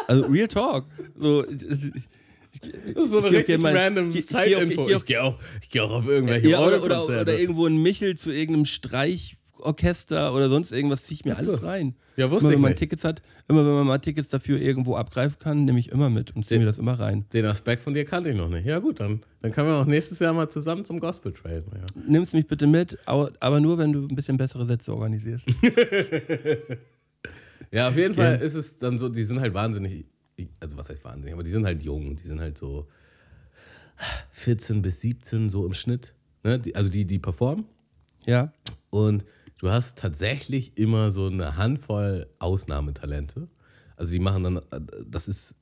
[0.09, 0.87] Also Real Talk.
[1.19, 4.81] So, ich, Das ist so eine geh richtig mal- random ich- ich geh Zeitinfo.
[4.83, 5.39] Ich gehe auch, gehe auch,
[5.71, 7.23] geh auch auf irgendwelche ja, oder, oder, Orgelkonzerte.
[7.33, 8.65] oder irgendwo in Michel zu irgendeinem
[9.61, 11.51] Streichorchester oder sonst irgendwas, ziehe ich mir Ach so.
[11.51, 11.95] alles rein.
[12.17, 12.79] Ja, wusste immer, ich wenn man nicht.
[12.79, 16.35] Tickets hat, immer wenn man mal Tickets dafür irgendwo abgreifen kann, nehme ich immer mit
[16.35, 17.25] und ziehe mir das immer rein.
[17.33, 18.67] Den Aspekt von dir kannte ich noch nicht.
[18.67, 21.65] Ja gut, dann, dann können wir auch nächstes Jahr mal zusammen zum Gospel Trail.
[21.73, 22.03] Ja.
[22.07, 25.47] Nimmst mich bitte mit, aber, nur, wenn du ein bisschen bessere Sätze organisierst.
[27.73, 30.05] Ja, auf jeden Fall ist es dann so, die sind halt wahnsinnig,
[30.59, 32.89] also was heißt wahnsinnig, aber die sind halt jung, die sind halt so
[34.33, 36.59] 14 bis 17 so im Schnitt, ne?
[36.59, 37.65] die, also die, die performen
[38.27, 38.53] ja,
[38.91, 39.25] und
[39.61, 43.49] du hast tatsächlich immer so eine Handvoll Ausnahmetalente.
[43.97, 44.61] Also die machen dann,
[45.07, 45.55] das ist,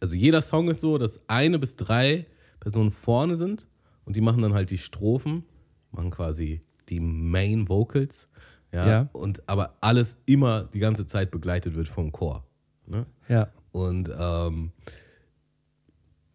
[0.00, 2.26] also jeder Song ist so, dass eine bis drei
[2.60, 3.66] Personen vorne sind
[4.04, 5.44] und die machen dann halt die Strophen,
[5.90, 6.60] machen quasi
[6.90, 8.28] die Main Vocals,
[8.72, 9.08] ja, Ja.
[9.12, 12.44] und aber alles immer die ganze Zeit begleitet wird vom Chor.
[12.86, 13.06] Ne?
[13.28, 13.48] ja.
[13.72, 14.72] Und ähm,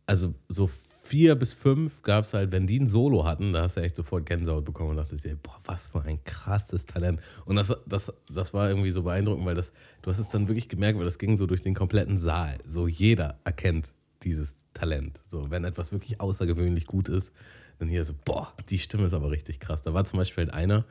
[0.07, 0.67] also so
[1.09, 3.95] vier bis fünf gab es halt, wenn die ein Solo hatten, da hast du echt
[3.95, 7.19] sofort Gänsehaut bekommen und dachtest dir, boah, was für ein krasses Talent.
[7.45, 9.71] Und das, das, das war irgendwie so beeindruckend, weil das,
[10.03, 12.59] du hast es dann wirklich gemerkt, weil das ging so durch den kompletten Saal.
[12.67, 13.91] So jeder erkennt
[14.21, 15.19] dieses Talent.
[15.25, 17.31] So, wenn etwas wirklich außergewöhnlich gut ist,
[17.79, 19.81] dann hier so, boah, die Stimme ist aber richtig krass.
[19.81, 20.85] Da war zum Beispiel halt einer,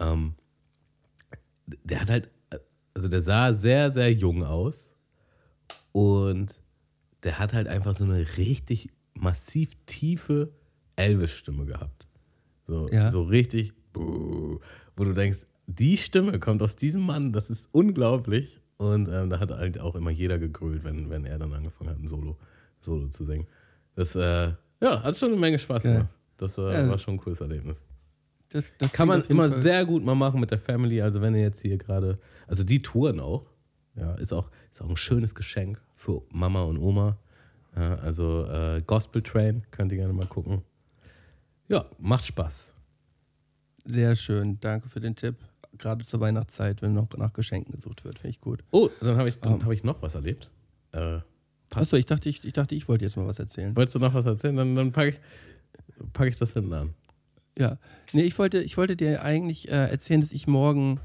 [0.00, 0.34] ähm,
[1.66, 2.30] der hat halt,
[2.92, 4.92] also der sah sehr, sehr jung aus
[5.92, 6.60] und
[7.22, 10.50] der hat halt einfach so eine richtig massiv tiefe
[10.96, 12.06] Elvis-Stimme gehabt.
[12.66, 13.10] So, Ja.
[13.10, 14.58] so richtig, wo
[14.96, 18.60] du denkst, die Stimme kommt aus diesem Mann, das ist unglaublich.
[18.76, 21.98] Und ähm, da hat halt auch immer jeder gegrölt, wenn, wenn er dann angefangen hat,
[21.98, 22.36] ein Solo,
[22.80, 23.46] Solo zu singen.
[23.94, 25.92] Das äh, ja, hat schon eine Menge Spaß Ja.
[25.92, 26.08] gemacht.
[26.36, 26.88] Das äh, Ja.
[26.88, 27.80] war schon ein cooles Erlebnis.
[28.50, 31.00] Das, das Kann man immer Fall- sehr gut mal machen mit der Family.
[31.00, 33.46] Also wenn ihr jetzt hier gerade, also die touren auch,
[33.94, 37.16] ja, ist auch, ist auch ein schönes Geschenk für Mama und Oma.
[37.76, 40.62] Ja, also äh, Gospel Train könnt ihr gerne mal gucken.
[41.68, 42.68] Ja, macht Spaß.
[43.84, 45.36] Sehr schön, danke für den Tipp.
[45.76, 48.62] Gerade zur Weihnachtszeit, wenn noch nach Geschenken gesucht wird, finde ich gut.
[48.70, 49.64] Oh, dann habe ich, dann Ähm.
[49.64, 50.50] hab ich noch was erlebt.
[50.92, 51.18] Äh,
[51.74, 53.74] Achso, ich dachte, ich, ich dachte, ich wollte jetzt mal was erzählen.
[53.74, 54.54] wolltest du noch was erzählen?
[54.56, 55.16] Dann, dann packe ich,
[56.12, 56.94] pack ich das hinten an.
[57.58, 57.78] Ja.
[58.12, 61.00] Nee, ich wollte, ich wollte dir eigentlich äh, erzählen, dass ich morgen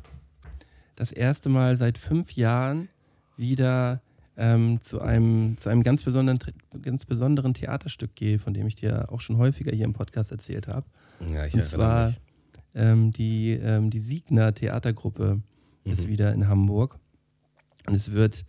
[0.96, 2.90] das erste Mal seit fünf Jahren
[3.38, 4.02] wieder
[4.42, 6.40] ähm, zu, einem, zu einem ganz besonderen,
[6.82, 10.68] ganz besonderen Theaterstück gehe, von dem ich dir auch schon häufiger hier im Podcast erzählt
[10.70, 10.86] habe.
[11.32, 12.14] Ja, ich Und zwar
[12.74, 15.42] ähm, die, ähm, die Siegner Theatergruppe
[15.84, 16.10] ist Mhm.
[16.10, 16.98] wieder in Hamburg.
[17.86, 18.46] Und es wird,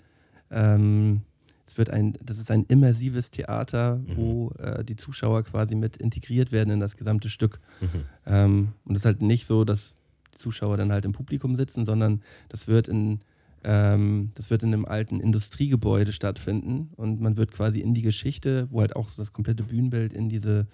[0.50, 1.22] ähm,
[1.66, 4.16] es wird ein, das ist ein immersives Theater, Mhm.
[4.16, 7.60] wo äh, die Zuschauer quasi mit integriert werden in das gesamte Stück.
[7.80, 8.04] Mhm.
[8.26, 9.94] Ähm, und es ist halt nicht so, dass
[10.34, 13.20] die Zuschauer dann halt im Publikum sitzen, sondern das wird in
[13.62, 18.68] ähm, das wird in einem alten Industriegebäude stattfinden und man wird quasi in die Geschichte,
[18.70, 20.66] wo halt auch das komplette Bühnenbild in diese,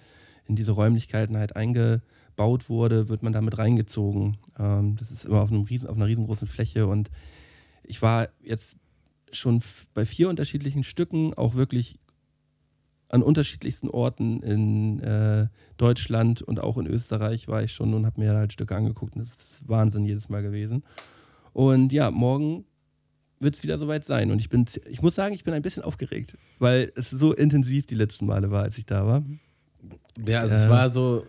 [0.45, 4.37] in diese Räumlichkeiten halt eingebaut wurde, wird man damit reingezogen.
[4.57, 7.09] Ähm, das ist immer auf, einem riesen, auf einer riesengroßen Fläche und
[7.83, 8.77] ich war jetzt
[9.31, 9.61] schon
[9.93, 11.99] bei vier unterschiedlichen Stücken, auch wirklich
[13.09, 15.47] an unterschiedlichsten Orten in äh,
[15.77, 19.21] Deutschland und auch in Österreich war ich schon und habe mir halt Stücke angeguckt und
[19.21, 20.83] das ist Wahnsinn jedes Mal gewesen.
[21.53, 22.65] Und ja, morgen
[23.39, 24.31] wird es wieder soweit sein.
[24.31, 27.85] Und ich bin, ich muss sagen, ich bin ein bisschen aufgeregt, weil es so intensiv
[27.85, 29.23] die letzten Male war, als ich da war.
[30.25, 31.23] Ja, also Äh, es war so,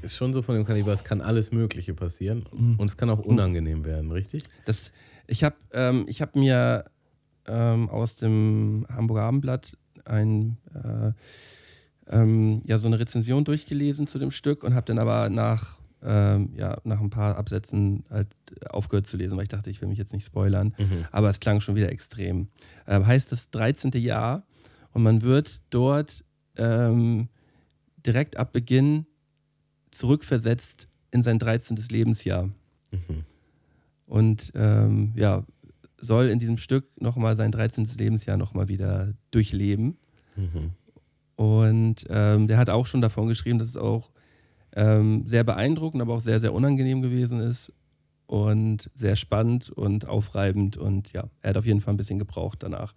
[0.00, 2.76] ist schon so von dem Kaliber, es kann alles Mögliche passieren Mhm.
[2.78, 4.44] und es kann auch unangenehm werden, richtig?
[4.64, 4.92] Das,
[5.26, 6.84] ich habe ähm, ich hab mir
[7.46, 11.12] ähm, aus dem Hamburger Abendblatt ein, äh,
[12.08, 16.50] ähm, ja, so eine Rezension durchgelesen zu dem Stück und habe dann aber nach, ähm,
[16.56, 18.28] ja, nach ein paar Absätzen halt
[18.68, 20.74] aufgehört zu lesen, weil ich dachte, ich will mich jetzt nicht spoilern.
[21.12, 22.48] Aber es klang schon wieder extrem.
[22.86, 23.92] Ähm, heißt das 13.
[23.92, 24.44] Jahr
[24.92, 26.24] und man wird dort
[26.56, 27.28] ähm,
[28.04, 29.06] direkt ab Beginn
[29.90, 31.76] zurückversetzt in sein 13.
[31.90, 32.44] Lebensjahr.
[32.90, 33.24] Mhm.
[34.06, 35.44] Und ähm, ja,
[35.98, 37.88] soll in diesem Stück nochmal sein 13.
[37.96, 39.96] Lebensjahr nochmal wieder durchleben.
[40.36, 40.70] Mhm.
[41.36, 44.10] Und ähm, der hat auch schon davon geschrieben, dass es auch
[44.74, 47.72] ähm, sehr beeindruckend, aber auch sehr, sehr unangenehm gewesen ist.
[48.26, 50.78] Und sehr spannend und aufreibend.
[50.78, 52.94] Und ja, er hat auf jeden Fall ein bisschen gebraucht danach,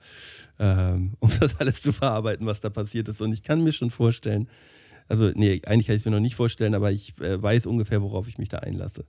[0.60, 3.20] ähm, um das alles zu verarbeiten, was da passiert ist.
[3.20, 4.48] Und ich kann mir schon vorstellen,
[5.10, 8.02] also nee, eigentlich kann ich es mir noch nicht vorstellen, aber ich äh, weiß ungefähr,
[8.02, 9.04] worauf ich mich da einlasse.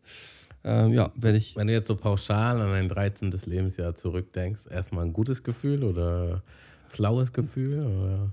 [0.64, 1.54] Ähm, ja, werde ich.
[1.54, 3.30] Wenn du jetzt so pauschal an dein 13.
[3.46, 6.42] Lebensjahr zurückdenkst, erstmal ein gutes Gefühl oder
[6.88, 7.86] flaues Gefühl?
[7.86, 8.32] Oder?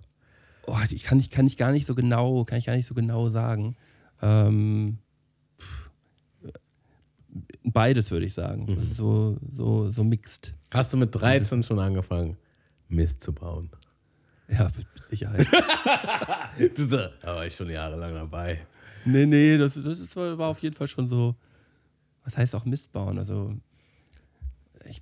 [0.65, 2.95] Oh, ich kann, ich kann ich gar nicht so genau, kann ich gar nicht so
[2.95, 3.75] genau sagen.
[4.23, 4.97] Ähm,
[7.63, 8.65] beides würde ich sagen.
[8.65, 8.81] Mhm.
[8.93, 10.53] So, so, so mixed.
[10.71, 12.37] Hast du mit 13 schon angefangen,
[12.89, 13.69] Mist zu bauen?
[14.47, 15.47] Ja, mit Sicherheit.
[16.75, 18.59] Du so, da war ich schon jahrelang dabei.
[19.05, 21.33] nee, nee, das, das ist, war auf jeden Fall schon so.
[22.23, 23.17] Was heißt auch Mist bauen?
[23.17, 23.55] Also,
[24.87, 25.01] ich,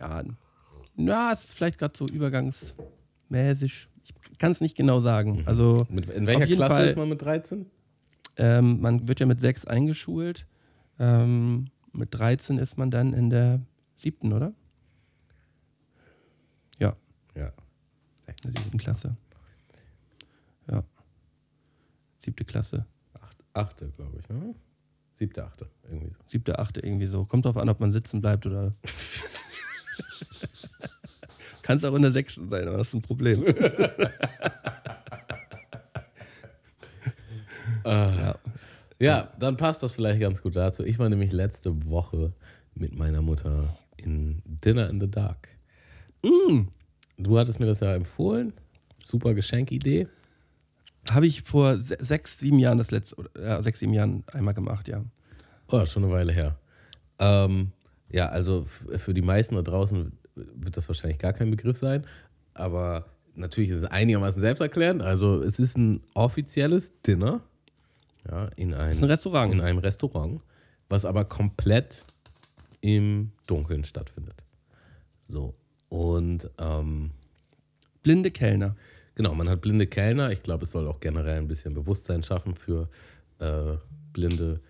[0.00, 0.22] ja,
[0.96, 3.88] na, es ist vielleicht gerade so übergangsmäßig.
[4.32, 5.42] Ich kann es nicht genau sagen.
[5.46, 7.66] Also, Mit, in welcher Klasse Fall- ist man mit 13?
[8.42, 10.48] Ähm, man wird ja mit sechs eingeschult.
[10.98, 13.60] Ähm, mit 13 ist man dann in der
[13.94, 14.52] siebten, oder?
[16.80, 16.96] Ja,
[17.36, 17.52] Ja.
[18.26, 19.16] in der siebten Klasse.
[20.68, 20.82] Ja.
[22.18, 22.84] Siebte Klasse.
[23.20, 24.56] Acht, achte, glaube ich, ne?
[25.14, 26.16] Siebte, achte, irgendwie so.
[26.26, 27.24] Siebte, achte, irgendwie so.
[27.24, 28.74] Kommt drauf an, ob man sitzen bleibt oder.
[31.62, 33.44] Kann es auch in der sechsten sein, aber das ist ein Problem.
[37.84, 38.34] ja.
[38.98, 40.84] Ja, dann passt das vielleicht ganz gut dazu.
[40.84, 42.32] Ich war nämlich letzte Woche
[42.74, 45.48] mit meiner Mutter in Dinner in the Dark.
[46.22, 46.68] Mm.
[47.18, 48.52] Du hattest mir das ja empfohlen.
[49.02, 50.06] Super Geschenkidee.
[51.10, 54.54] Habe ich vor se sechs, sieben Jahren das letzte, oder, ja, sechs, sieben Jahren einmal
[54.54, 55.02] gemacht, ja.
[55.66, 56.56] Oh, schon eine Weile her.
[57.18, 57.72] Ähm,
[58.08, 62.06] ja, also für die meisten da draußen wird das wahrscheinlich gar kein Begriff sein.
[62.54, 65.02] Aber natürlich ist es einigermaßen selbsterklärend.
[65.02, 67.40] Also es ist ein offizielles Dinner.
[68.28, 69.52] Ja, in ein, Das ist ein Restaurant.
[69.52, 70.40] in einem Restaurant,
[70.88, 72.04] was aber komplett
[72.80, 74.44] im Dunkeln stattfindet.
[75.28, 75.54] So.
[75.88, 77.10] Und ähm,
[78.02, 78.76] Blinde Kellner.
[79.14, 80.30] Genau, man hat blinde Kellner.
[80.30, 82.88] Ich glaube, es soll auch generell ein bisschen Bewusstsein schaffen für
[83.38, 83.76] äh,
[84.12, 84.60] blinde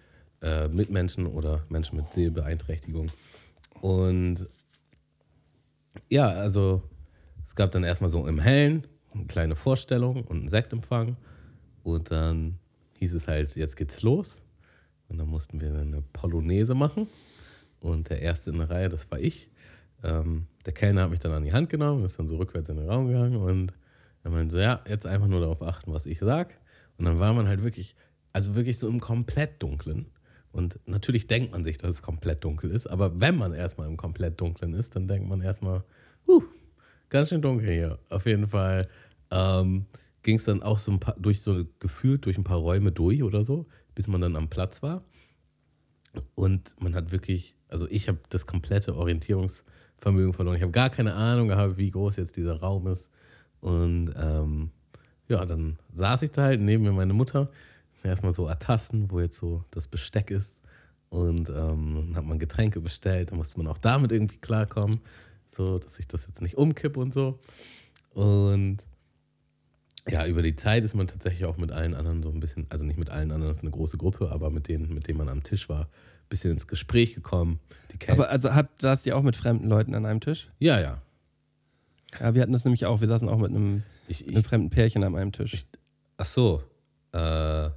[0.41, 3.11] äh, Mitmenschen oder Menschen mit Sehbeeinträchtigung.
[3.81, 4.47] Und
[6.09, 6.83] ja, also
[7.45, 11.17] es gab dann erstmal so im Hellen eine kleine Vorstellung und einen Sektempfang.
[11.85, 12.59] Und dann
[13.03, 14.45] hieß es halt, jetzt geht's los.
[15.09, 17.09] Und dann mussten wir eine Polonaise machen.
[17.81, 19.51] Und der erste in der Reihe, das war ich.
[20.05, 22.77] Ähm, der Kellner hat mich dann an die Hand genommen ist dann so rückwärts in
[22.77, 23.73] den Raum gegangen und
[24.25, 26.59] er meinte so, ja, jetzt einfach nur darauf achten, was ich sag.
[26.97, 27.97] Und dann war man halt wirklich,
[28.33, 30.07] also wirklich so im komplett Dunklen.
[30.53, 33.97] Und natürlich denkt man sich, dass es komplett dunkel ist, aber wenn man erstmal im
[33.97, 35.83] komplett Dunklen ist, dann denkt man erstmal,
[36.27, 36.43] huh,
[37.09, 37.99] ganz schön dunkel hier.
[38.11, 38.89] Auf jeden Fall
[39.31, 39.87] ähm,
[40.23, 43.23] ging es dann auch so ein paar, durch so gefühlt durch ein paar Räume durch
[43.23, 45.05] oder so, bis man dann am Platz war.
[46.35, 50.57] Und man hat wirklich, also ich habe das komplette Orientierungsvermögen verloren.
[50.57, 53.11] Ich habe gar keine Ahnung gehabt, wie groß jetzt dieser Raum ist.
[53.61, 54.71] Und ähm,
[55.29, 57.51] ja, dann saß ich da halt neben mir meine Mutter.
[58.05, 60.61] Erstmal so ertasten, wo jetzt so das Besteck ist.
[61.09, 63.31] Und ähm, dann hat man Getränke bestellt.
[63.31, 65.01] Da musste man auch damit irgendwie klarkommen.
[65.51, 67.39] So, dass ich das jetzt nicht umkippe und so.
[68.11, 68.87] Und
[70.09, 72.85] ja, über die Zeit ist man tatsächlich auch mit allen anderen so ein bisschen, also
[72.85, 75.29] nicht mit allen anderen, das ist eine große Gruppe, aber mit denen, mit denen man
[75.29, 77.61] am Tisch war, ein bisschen ins Gespräch gekommen.
[78.09, 80.51] Aber also habt, saßt ihr auch mit fremden Leuten an einem Tisch?
[80.59, 81.01] ja, ja.
[82.21, 83.01] Ja, wir hatten das nämlich auch.
[83.01, 85.65] Wir saßen auch mit einem, Ich, einem ich, fremden Pärchen an einem Tisch.
[86.19, 86.63] ach so.
[87.13, 87.71] Äh,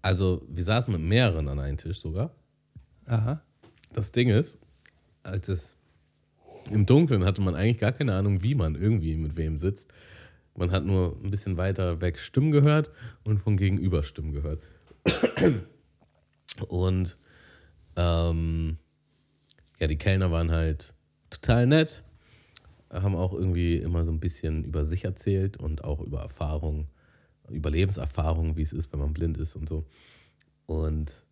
[0.00, 2.30] also, wir saßen mit mehreren an einem Tisch sogar.
[3.06, 3.40] Aha.
[3.92, 4.58] Das Ding ist,
[5.24, 5.76] als es
[6.70, 9.92] im Dunkeln hatte man eigentlich gar keine Ahnung, wie man irgendwie mit wem sitzt.
[10.54, 12.90] Man hat nur ein bisschen weiter weg Stimmen gehört
[13.24, 14.62] und von gegenüber Stimmen gehört.
[16.68, 17.16] Und
[17.96, 18.76] ähm,
[19.80, 20.94] ja, die Kellner waren halt
[21.30, 22.04] total nett,
[22.90, 26.88] haben auch irgendwie immer so ein bisschen über sich erzählt und auch über Erfahrungen,
[27.48, 29.86] über Lebenserfahrungen, wie es ist, wenn man blind ist und so.
[30.66, 31.24] Und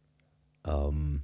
[0.64, 1.22] ähm,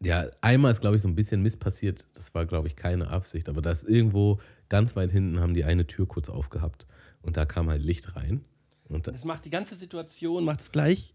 [0.00, 2.06] ja, einmal ist, glaube ich, so ein bisschen Miss passiert.
[2.14, 3.48] Das war, glaube ich, keine Absicht.
[3.48, 4.40] Aber da ist irgendwo
[4.70, 6.86] ganz weit hinten haben die eine Tür kurz aufgehabt.
[7.20, 8.42] Und da kam halt Licht rein.
[8.88, 11.14] Und da, Das macht die ganze Situation macht es gleich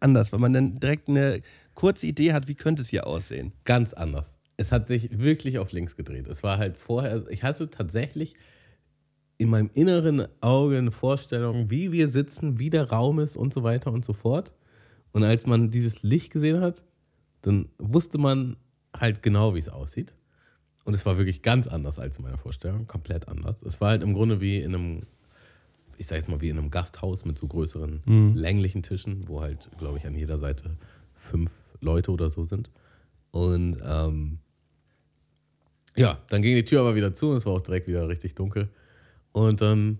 [0.00, 1.40] anders, weil man dann direkt eine
[1.74, 3.52] kurze Idee hat, wie könnte es hier aussehen.
[3.64, 4.36] ganz anders.
[4.56, 6.26] Es hat sich wirklich auf links gedreht.
[6.26, 8.34] Es war halt vorher, ich hatte tatsächlich
[9.38, 13.62] in meinem inneren Auge eine Vorstellung, wie wir sitzen, wie der Raum ist und so
[13.62, 14.52] weiter und so fort.
[15.12, 16.82] Und als man dieses Licht gesehen hat,
[17.42, 18.56] dann wusste man
[18.96, 20.14] halt genau, wie es aussieht.
[20.88, 23.60] Und es war wirklich ganz anders als in meiner Vorstellung, komplett anders.
[23.60, 25.02] Es war halt im Grunde wie in einem,
[25.98, 29.68] ich sag jetzt mal, wie in einem Gasthaus mit so größeren länglichen Tischen, wo halt,
[29.76, 30.78] glaube ich, an jeder Seite
[31.12, 32.70] fünf Leute oder so sind.
[33.32, 34.38] Und ähm,
[35.94, 38.34] ja, dann ging die Tür aber wieder zu und es war auch direkt wieder richtig
[38.34, 38.70] dunkel.
[39.32, 39.98] Und dann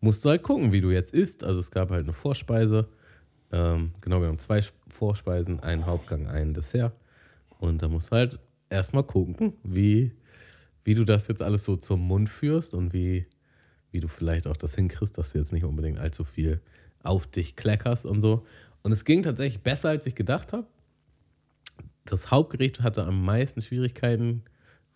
[0.00, 1.44] musst du halt gucken, wie du jetzt isst.
[1.44, 2.88] Also es gab halt eine Vorspeise.
[3.52, 6.94] Ähm, genau, wir haben zwei Vorspeisen, einen Hauptgang, einen Dessert.
[7.58, 8.40] Und da musst du halt
[8.70, 10.12] erstmal gucken, wie,
[10.84, 13.26] wie du das jetzt alles so zum Mund führst und wie,
[13.90, 16.60] wie du vielleicht auch das hinkriegst, dass du jetzt nicht unbedingt allzu viel
[17.02, 18.44] auf dich kleckerst und so.
[18.82, 20.66] Und es ging tatsächlich besser, als ich gedacht habe.
[22.04, 24.42] Das Hauptgericht hatte am meisten Schwierigkeiten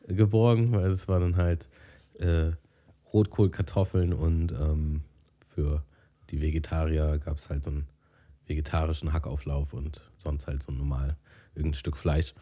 [0.07, 1.69] geborgen, weil es war dann halt
[2.19, 2.53] äh,
[3.13, 5.03] Rotkohl, Kartoffeln und ähm,
[5.45, 5.85] für
[6.31, 7.89] die Vegetarier gab es halt so einen
[8.47, 11.17] vegetarischen Hackauflauf und sonst halt so normal
[11.55, 12.35] irgendein Stück Fleisch.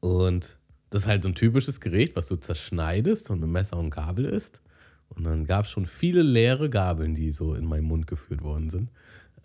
[0.00, 0.58] Und
[0.90, 4.24] das ist halt so ein typisches Gericht, was du zerschneidest und mit Messer und Gabel
[4.24, 4.60] isst.
[5.10, 8.70] Und dann gab es schon viele leere Gabeln, die so in meinen Mund geführt worden
[8.70, 8.90] sind,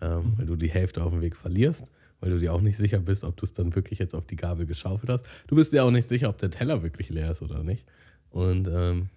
[0.01, 2.99] ähm, weil du die Hälfte auf dem Weg verlierst, weil du dir auch nicht sicher
[2.99, 5.25] bist, ob du es dann wirklich jetzt auf die Gabel geschaufelt hast.
[5.47, 7.85] Du bist dir auch nicht sicher, ob der Teller wirklich leer ist oder nicht.
[8.29, 9.09] Und ähm,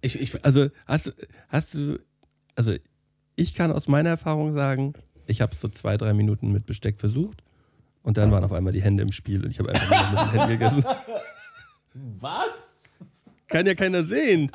[0.00, 1.14] ich, ich, Also hast
[1.48, 1.98] hast du,
[2.54, 2.74] also
[3.36, 4.94] ich kann aus meiner Erfahrung sagen,
[5.26, 7.42] ich habe es so zwei, drei Minuten mit Besteck versucht
[8.02, 10.32] und dann waren auf einmal die Hände im Spiel und ich habe einfach nur mit
[10.32, 10.84] den Händen gegessen.
[12.20, 12.48] was?
[13.48, 14.50] Kann ja keiner sehen.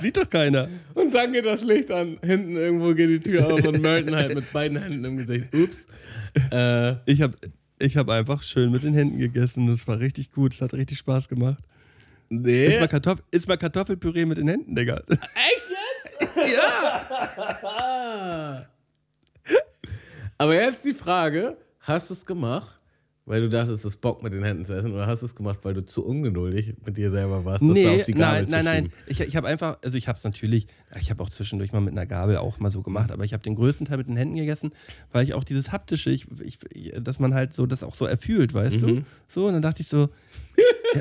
[0.00, 0.68] Sieht doch keiner.
[0.94, 2.18] Und dann geht das Licht an.
[2.22, 5.54] Hinten irgendwo geht die Tür auf und Merton halt mit beiden Händen im Gesicht.
[5.54, 5.86] Ups.
[6.50, 7.34] Äh, Ich habe
[7.78, 9.66] ich hab einfach schön mit den Händen gegessen.
[9.66, 10.54] Das war richtig gut.
[10.54, 11.62] Das hat richtig Spaß gemacht.
[12.30, 12.66] nee.
[12.66, 15.02] Ist mal, Kartoff ist mal Kartoffelpüree mit den Händen, Digga.
[20.38, 22.78] Aber jetzt die Frage: Hast du es gemacht,
[23.24, 25.34] weil du dachtest, es ist Bock mit den Händen zu essen, oder hast du es
[25.36, 28.40] gemacht, weil du zu ungeduldig mit dir selber warst, das da Nee, auf die Gabel
[28.40, 28.84] nein, zu nein, nein.
[28.84, 28.92] schieben?
[29.06, 30.66] Ich, ich habe einfach, also ich habe es natürlich,
[31.00, 33.42] ich habe auch zwischendurch mal mit einer Gabel auch mal so gemacht, aber ich habe
[33.44, 34.72] den größten Teil mit den Händen gegessen,
[35.12, 38.54] weil ich auch dieses haptische, ich, ich, dass man halt so das auch so erfühlt,
[38.54, 38.86] weißt Mhm.
[38.86, 39.02] du?
[39.28, 40.08] So, und dann dachte ich so,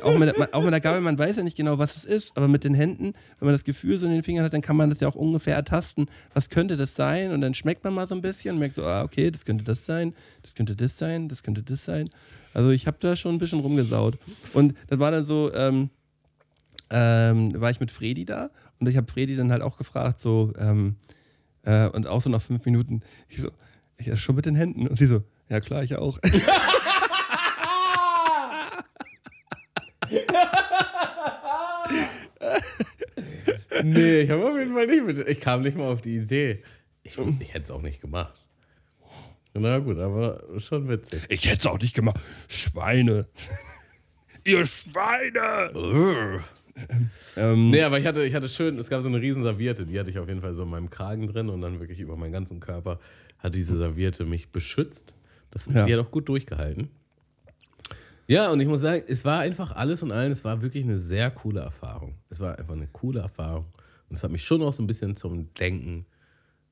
[0.02, 2.38] auch, mit der, auch mit der Gabel, man weiß ja nicht genau, was es ist,
[2.38, 4.76] aber mit den Händen, wenn man das Gefühl so in den Fingern hat, dann kann
[4.76, 7.32] man das ja auch ungefähr ertasten, was könnte das sein?
[7.32, 9.64] Und dann schmeckt man mal so ein bisschen und merkt so, ah, okay, das könnte
[9.64, 12.10] das sein, das könnte das sein, das könnte das sein.
[12.54, 14.18] Also ich habe da schon ein bisschen rumgesaut.
[14.54, 15.90] Und das war dann so, ähm,
[16.90, 18.50] ähm, war ich mit Fredi da
[18.80, 20.96] und ich habe Fredi dann halt auch gefragt, so, ähm,
[21.64, 23.50] äh, und auch so nach fünf Minuten, ich so,
[23.98, 24.88] ich schon mit den Händen.
[24.88, 26.20] Und sie so, ja klar, ich auch.
[33.84, 35.28] Nee, ich habe auf jeden Fall nicht mit.
[35.28, 36.60] Ich kam nicht mal auf die Idee.
[37.04, 38.34] Ich, ich hätte es auch nicht gemacht.
[39.54, 41.24] Na gut, aber schon witzig.
[41.30, 42.20] Ich hätte es auch nicht gemacht.
[42.48, 43.28] Schweine.
[44.46, 46.42] Ihr Schweine!
[47.36, 50.00] ähm, Nee, aber ich hatte, ich hatte schön, es gab so eine riesen Serviette, die
[50.00, 52.32] hatte ich auf jeden Fall so in meinem Kragen drin und dann wirklich über meinen
[52.32, 53.00] ganzen Körper
[53.40, 55.16] hat diese Serviette mich beschützt.
[55.52, 55.86] Das, Ja.
[55.86, 56.90] Die hat auch gut durchgehalten.
[58.32, 60.98] Ja, und ich muss sagen, es war einfach alles und allen, es war wirklich eine
[60.98, 62.16] sehr coole Erfahrung.
[62.30, 63.66] Es war einfach eine coole Erfahrung.
[64.08, 66.06] Und es hat mich schon auch so ein bisschen zum Denken,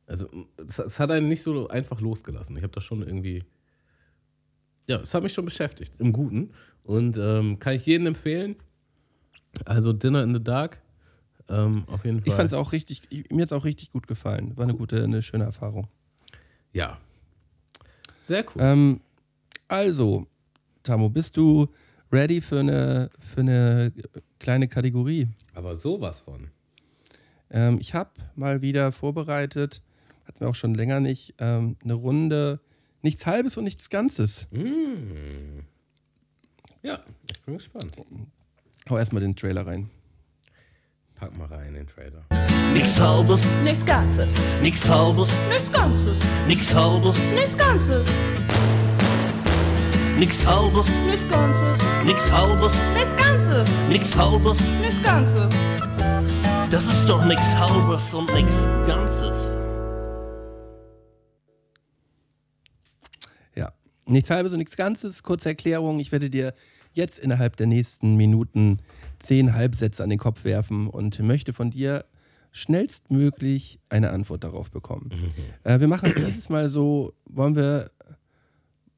[0.07, 2.55] also es, es hat einen nicht so einfach losgelassen.
[2.55, 3.43] Ich habe da schon irgendwie,
[4.88, 6.53] ja, es hat mich schon beschäftigt, im Guten.
[6.84, 8.55] Und ähm, kann ich jedem empfehlen.
[9.66, 10.82] Also Dinner in the Dark,
[11.49, 12.30] ähm, auf jeden Fall.
[12.30, 14.55] Ich fand es auch richtig, ich, mir hat es auch richtig gut gefallen.
[14.55, 15.89] War eine gute, eine schöne Erfahrung.
[16.72, 16.99] Ja.
[18.22, 18.62] Sehr cool.
[18.62, 19.01] Ähm,
[19.68, 20.26] also,
[20.84, 21.67] Tamo, bist du
[22.11, 23.93] ready für eine, für eine
[24.39, 25.27] kleine Kategorie?
[25.53, 26.49] Aber sowas von.
[27.51, 29.82] Ähm, ich habe mal wieder vorbereitet,
[30.25, 32.59] hatten wir auch schon länger nicht, ähm, eine Runde
[33.01, 34.47] nichts Halbes und nichts Ganzes.
[34.51, 35.59] Mm.
[36.82, 36.99] Ja,
[37.32, 37.93] ich bin gespannt.
[38.89, 39.89] Hau erstmal den Trailer rein.
[41.15, 42.25] Pack mal rein den Trailer.
[42.73, 44.30] Nix halbes, Nichts Ganzes.
[44.61, 46.15] nix halbes, Nichts Ganzes.
[46.47, 48.07] nix halbes, Nichts Ganzes.
[48.07, 48.49] nix halbes, Nichts Ganzes.
[50.20, 51.84] Nix halbes, Nichts Ganzes.
[52.05, 52.32] nix
[54.17, 54.59] halbes.
[54.82, 55.55] Nichts Ganzes.
[56.70, 59.57] Das ist doch nix halbes und nix Ganzes.
[63.55, 63.72] Ja,
[64.05, 65.24] nichts Halbes und nichts Ganzes.
[65.24, 65.99] Kurze Erklärung.
[65.99, 66.53] Ich werde dir
[66.93, 68.80] jetzt innerhalb der nächsten Minuten
[69.20, 72.05] zehn Halbsätze an den Kopf werfen und möchte von dir
[72.51, 75.09] schnellstmöglich eine Antwort darauf bekommen.
[75.63, 77.91] Äh, wir machen es dieses Mal so, wollen wir,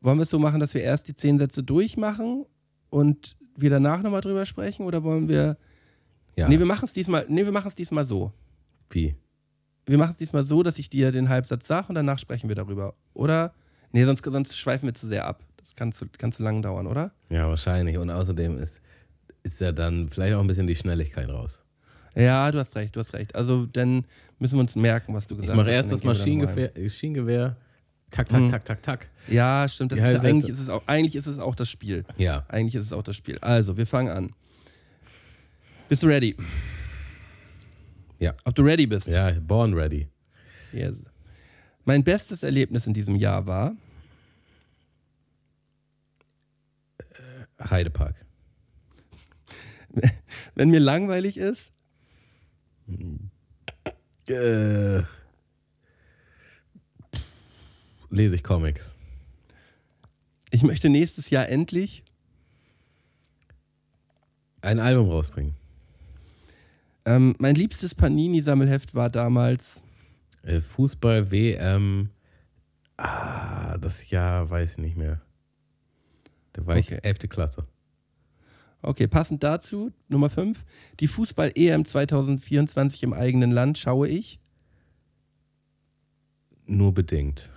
[0.01, 2.45] wollen wir es so machen, dass wir erst die zehn Sätze durchmachen
[2.89, 5.57] und wir danach nochmal drüber sprechen oder wollen wir.
[6.35, 6.47] Ja.
[6.47, 8.31] Nee, wir machen es diesmal, nee, wir machen es diesmal so.
[8.89, 9.15] Wie?
[9.85, 12.55] Wir machen es diesmal so, dass ich dir den Halbsatz sage und danach sprechen wir
[12.55, 12.95] darüber.
[13.13, 13.53] Oder?
[13.91, 15.43] Nee, sonst, sonst schweifen wir zu sehr ab.
[15.57, 17.11] Das kann zu, kann zu lang dauern, oder?
[17.29, 17.97] Ja, wahrscheinlich.
[17.97, 18.81] Und außerdem ist,
[19.43, 21.63] ist ja dann vielleicht auch ein bisschen die Schnelligkeit raus.
[22.15, 23.35] Ja, du hast recht, du hast recht.
[23.35, 24.05] Also dann
[24.39, 25.75] müssen wir uns merken, was du Ich gesagt mache hast.
[25.75, 26.63] erst und das dann gehen wir dann rein.
[26.83, 27.57] Maschinengewehr, Maschinengewehr.
[28.11, 28.49] Tak, tak, Mhm.
[28.49, 29.09] tak, tak, tak.
[29.27, 29.93] Ja, stimmt.
[29.93, 32.03] Die ist ja, eigentlich, ist es auch, eigentlich ist es auch das Spiel.
[32.17, 32.45] Ja.
[32.49, 33.37] Eigentlich ist es auch das Spiel.
[33.39, 34.33] Also, wir fangen an.
[35.87, 36.35] Bist du ready?
[38.19, 38.33] Ja.
[38.43, 39.07] Ob du ready bist?
[39.07, 40.07] Ja, born ready.
[40.73, 41.03] Yes.
[41.85, 43.75] Mein bestes Erlebnis in diesem Jahr war.
[47.69, 48.25] Heidepark.
[50.55, 51.71] Wenn mir langweilig ist,
[54.27, 55.01] Äh,
[58.11, 58.91] lese ich Comics.
[60.51, 62.03] ich möchte nächstes Jahr endlich.
[64.61, 65.55] Ein Album rausbringen.
[67.05, 69.81] Ähm, mein liebstes Panini-Sammelheft war damals.
[70.43, 72.09] Äh, Fußball, WM.
[72.97, 75.19] Ah, das Jahr weiß ich nicht mehr.
[76.53, 76.97] Da war Okay.
[76.97, 77.19] ich 11.
[77.29, 77.63] Klasse.
[78.83, 80.63] Okay, passend dazu, Nummer 5.
[80.99, 84.39] Die Fußball-EM 2024 im eigenen Land schaue ich.
[86.67, 87.51] Nur bedingt.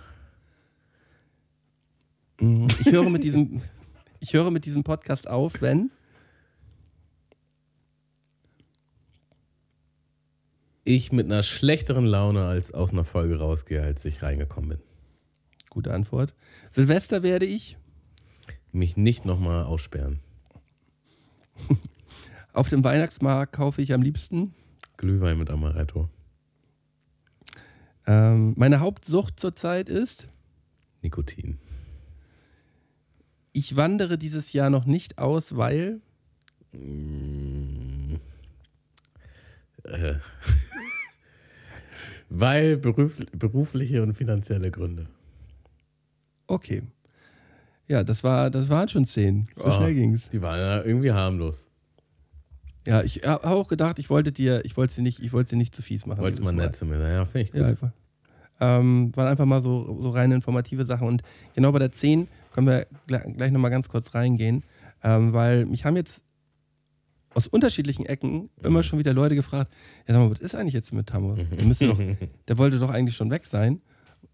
[2.39, 2.67] Mhm.
[2.79, 3.61] Ich höre mit diesem,
[4.19, 5.89] ich höre mit diesem Podcast auf, wenn.
[10.83, 14.79] Ich mit einer schlechteren Laune als aus einer Folge rausgehe, als ich reingekommen bin.
[15.69, 16.33] Gute Antwort.
[16.69, 17.77] Silvester werde ich.
[18.71, 20.19] Mich nicht nochmal aussperren.
[22.53, 24.53] Auf dem Weihnachtsmarkt kaufe ich am liebsten.
[24.97, 26.09] Glühwein mit Amaretto.
[28.07, 30.29] Ähm, meine Hauptsucht zurzeit ist,
[31.01, 31.59] Nikotin.
[33.55, 36.01] Ich wandere dieses Jahr noch nicht aus, weil.
[36.73, 38.15] Mm.
[39.83, 40.15] Äh.
[42.27, 45.05] Weil beruf, berufliche und finanzielle Gründe.
[46.47, 46.81] Okay.
[47.87, 49.47] Ja, das war, das waren schon zehn.
[49.55, 50.27] So Oh, schnell ging's.
[50.29, 51.69] Die waren ja irgendwie harmlos.
[52.87, 55.55] Ja, ich habe auch gedacht, ich wollte dir, ich wollte sie nicht, ich wollte sie
[55.55, 56.19] nicht zu fies machen.
[56.19, 57.13] Wolltest mal nett zu mir sein.
[57.13, 57.61] Ja, finde ich gut.
[57.61, 57.91] Ja, einfach.
[58.59, 61.07] Ähm, waren einfach mal so, so reine informative Sachen.
[61.07, 61.21] Und
[61.53, 64.63] genau bei der 10 können wir gleich, nochmal ganz kurz reingehen,
[65.03, 66.23] ähm, weil mich haben jetzt
[67.33, 69.73] aus unterschiedlichen Ecken immer schon wieder Leute gefragt,
[70.07, 71.35] ja sag mal, was ist eigentlich jetzt mit Tammo?
[71.35, 71.99] Der, doch,
[72.47, 73.81] der wollte doch eigentlich schon weg sein.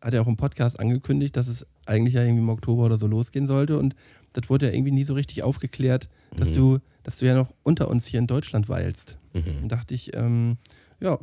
[0.02, 3.08] Hat ja auch im Podcast angekündigt, dass es eigentlich ja irgendwie im Oktober oder so
[3.08, 3.80] losgehen sollte.
[3.80, 3.96] Und
[4.34, 6.08] das wurde ja irgendwie nie so richtig aufgeklärt,
[6.38, 9.18] dass, du, dass du ja noch unter uns hier in Deutschland weilst.
[9.34, 9.64] Mhm.
[9.64, 10.58] Und dachte ich, ähm,
[11.00, 11.18] ja,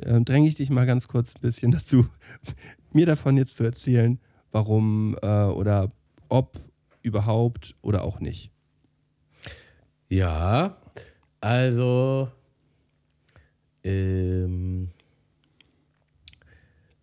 [0.00, 2.04] äh, dränge ich dich mal ganz kurz ein bisschen dazu,
[2.92, 4.18] mir davon jetzt zu erzählen,
[4.50, 5.88] warum äh, oder
[6.30, 6.58] ob
[7.02, 8.50] überhaupt oder auch nicht.
[10.08, 10.80] Ja,
[11.40, 12.30] also
[13.84, 14.88] ähm,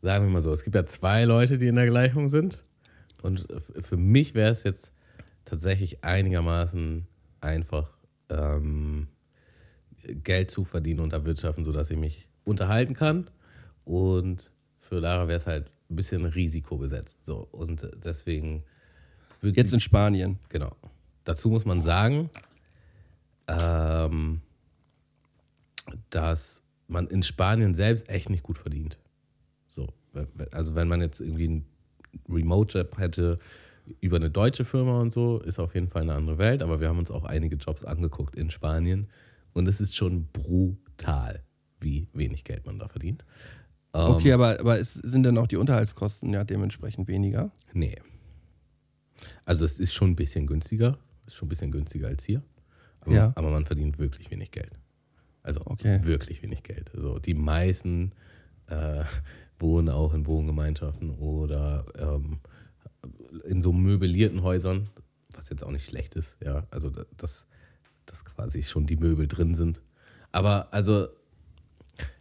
[0.02, 2.64] sagen wir mal so, es gibt ja zwei Leute, die in der Gleichung sind.
[3.22, 3.48] Und
[3.82, 4.92] für mich wäre es jetzt
[5.46, 7.08] tatsächlich einigermaßen
[7.42, 7.98] einfach,
[8.30, 9.08] ähm,
[10.24, 13.30] Geld zu verdienen und erwirtschaften, sodass ich mich unterhalten kann.
[13.84, 17.26] Und für Lara wäre es halt ein bisschen risikobesetzt.
[17.26, 17.48] So.
[17.52, 18.64] Und deswegen
[19.42, 20.40] wird Jetzt sie, in Spanien.
[20.50, 20.76] Genau.
[21.24, 22.30] Dazu muss man sagen,
[23.48, 24.42] ähm,
[26.10, 28.98] dass man in Spanien selbst echt nicht gut verdient.
[29.68, 29.88] So,
[30.52, 31.66] also wenn man jetzt irgendwie einen
[32.30, 33.38] Remote-Job hätte
[34.02, 36.62] über eine deutsche Firma und so, ist auf jeden Fall eine andere Welt.
[36.62, 39.08] Aber wir haben uns auch einige Jobs angeguckt in Spanien
[39.54, 41.44] und es ist schon brutal,
[41.80, 43.26] wie wenig Geld man da verdient.
[43.94, 47.52] Ähm, Okay, aber, aber es sind dann auch die Unterhaltskosten ja dementsprechend weniger.
[47.74, 47.98] Nee.
[49.46, 50.98] Also es ist schon ein bisschen günstiger.
[51.26, 52.42] Ist schon ein bisschen günstiger als hier.
[53.02, 53.32] Aber, Ja.
[53.36, 54.72] aber man verdient wirklich wenig Geld.
[55.44, 56.00] Also Okay.
[56.04, 56.94] wirklich wenig Geld.
[56.94, 58.12] Also die meisten
[58.68, 59.04] äh,
[59.60, 62.38] wohnen auch in Wohngemeinschaften oder ähm,
[63.46, 64.88] in so möblierten Häusern,
[65.34, 66.68] was jetzt auch nicht schlecht ist, ja.
[66.72, 67.48] Also da- dass,
[68.06, 69.82] dass quasi schon die Möbel drin sind.
[70.32, 71.08] Aber also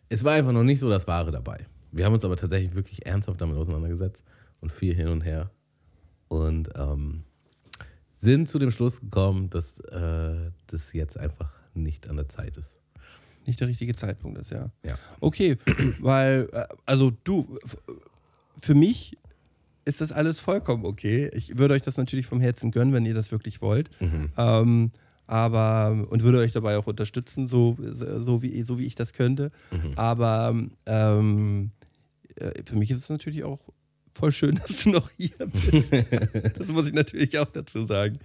[0.08, 1.64] es war einfach noch nicht so das Wahre dabei.
[1.92, 4.22] Wir haben uns aber tatsächlich wirklich ernsthaft damit auseinandergesetzt
[4.60, 5.50] und viel hin und her.
[6.28, 7.24] Und ähm,
[8.16, 12.74] sind zu dem Schluss gekommen, dass äh, das jetzt einfach nicht an der Zeit ist.
[13.46, 14.70] Nicht der richtige Zeitpunkt ist, ja.
[14.84, 14.98] Ja.
[15.20, 15.56] Okay,
[16.00, 17.58] weil, äh, also du,
[18.58, 19.16] für mich
[19.84, 21.30] ist das alles vollkommen okay.
[21.34, 23.88] Ich würde euch das natürlich vom Herzen gönnen, wenn ihr das wirklich wollt.
[24.36, 24.90] Ähm,
[25.28, 29.52] aber und würde euch dabei auch unterstützen, so, so, wie, so wie ich das könnte.
[29.96, 30.54] Aber
[30.86, 31.70] ähm,
[32.36, 33.60] äh, für mich ist es natürlich auch
[34.16, 36.58] voll schön, dass du noch hier bist.
[36.58, 38.18] das muss ich natürlich auch dazu sagen.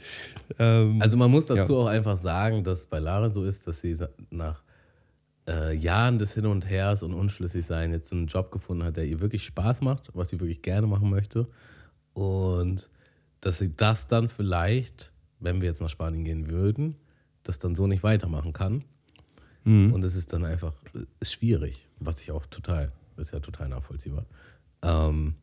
[0.59, 1.79] Ähm, Also man muss dazu Ja.
[1.79, 3.97] auch einfach sagen, dass bei Lara so ist, dass sie
[4.29, 4.63] nach
[5.47, 9.19] äh, Jahren des Hin und Hers und Unschlüssigsein jetzt einen Job gefunden hat, der ihr
[9.19, 11.47] wirklich Spaß macht, was sie wirklich gerne machen möchte.
[12.13, 12.89] Und
[13.41, 16.95] dass sie das dann vielleicht, wenn wir jetzt nach Spanien gehen würden,
[17.43, 18.83] das dann so nicht weitermachen kann.
[19.63, 23.69] Und es ist dann einfach äh, ist schwierig, was ich auch total, ist ja total
[23.69, 24.25] nachvollziehbar.
[24.81, 25.35] Ähm,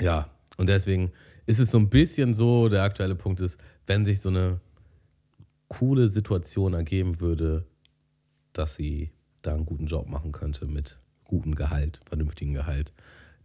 [0.00, 1.12] ja, und deswegen
[1.46, 4.60] ist es so ein bisschen so, der aktuelle Punkt ist, wenn sich so eine
[5.68, 7.66] coole Situation ergeben würde,
[8.52, 9.10] dass sie
[9.42, 12.92] da einen guten Job machen könnte mit gutem Gehalt, vernünftigem Gehalt,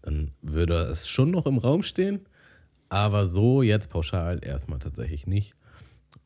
[0.01, 2.21] dann würde es schon noch im Raum stehen,
[2.87, 5.53] aber so jetzt pauschal erstmal tatsächlich nicht.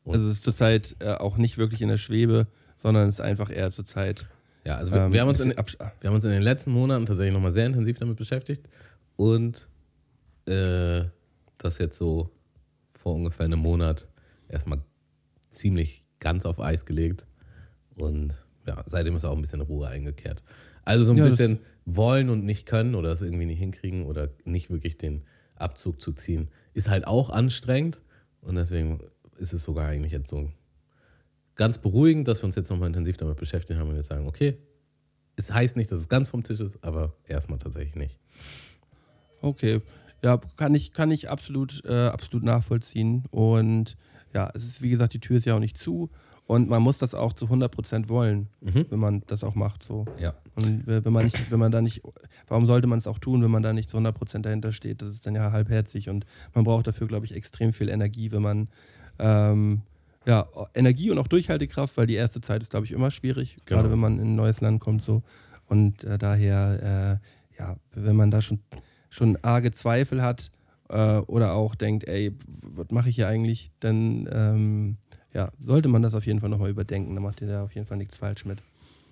[0.06, 2.46] also es ist zurzeit äh, auch nicht wirklich in der Schwebe,
[2.76, 4.26] sondern es ist einfach eher zurzeit.
[4.64, 7.06] Ja, also wir, ähm, wir, haben uns in, wir haben uns in den letzten Monaten
[7.06, 8.68] tatsächlich nochmal sehr intensiv damit beschäftigt
[9.16, 9.68] und
[10.46, 11.04] äh,
[11.58, 12.30] das jetzt so
[12.90, 14.08] vor ungefähr einem Monat
[14.48, 14.82] erstmal
[15.50, 17.26] ziemlich ganz auf Eis gelegt
[17.96, 20.42] und ja, seitdem ist auch ein bisschen Ruhe eingekehrt.
[20.84, 24.30] Also so ein Ja, bisschen wollen und nicht können oder es irgendwie nicht hinkriegen oder
[24.44, 25.24] nicht wirklich den
[25.56, 28.02] Abzug zu ziehen, ist halt auch anstrengend
[28.40, 29.00] und deswegen
[29.38, 30.50] ist es sogar eigentlich jetzt so
[31.56, 34.58] ganz beruhigend, dass wir uns jetzt nochmal intensiv damit beschäftigt haben und jetzt sagen, okay,
[35.36, 38.18] es heißt nicht, dass es ganz vom Tisch ist, aber erstmal tatsächlich nicht.
[39.42, 39.80] Okay,
[40.24, 43.24] ja, kann ich, kann ich absolut, äh, absolut nachvollziehen.
[43.30, 43.96] Und
[44.32, 46.10] ja, es ist, wie gesagt, die Tür ist ja auch nicht zu.
[46.46, 49.82] Und man muss das auch zu 100% wollen, wenn man das auch macht.
[49.82, 50.04] So.
[50.18, 50.34] Ja.
[50.56, 52.02] Und wenn man nicht, wenn man da nicht,
[52.48, 55.00] warum sollte man es auch tun, wenn man da nicht zu 100% dahinter steht?
[55.00, 58.42] Das ist dann ja halbherzig und man braucht dafür, glaube ich, extrem viel Energie, wenn
[58.42, 58.68] man,
[59.18, 59.82] ähm,
[60.26, 63.80] ja, Energie und auch Durchhaltekraft, weil die erste Zeit ist, glaube ich, immer schwierig, Genau.
[63.80, 65.22] gerade wenn man in ein neues Land kommt so.
[65.66, 68.60] Und äh, daher, äh, ja, wenn man da schon,
[69.14, 70.50] schon arge Zweifel hat
[70.88, 74.96] äh, oder auch denkt, ey, was mache ich hier eigentlich, dann ähm,
[75.32, 77.14] ja, sollte man das auf jeden Fall nochmal überdenken.
[77.14, 78.58] Dann macht ihr da auf jeden Fall nichts falsch mit.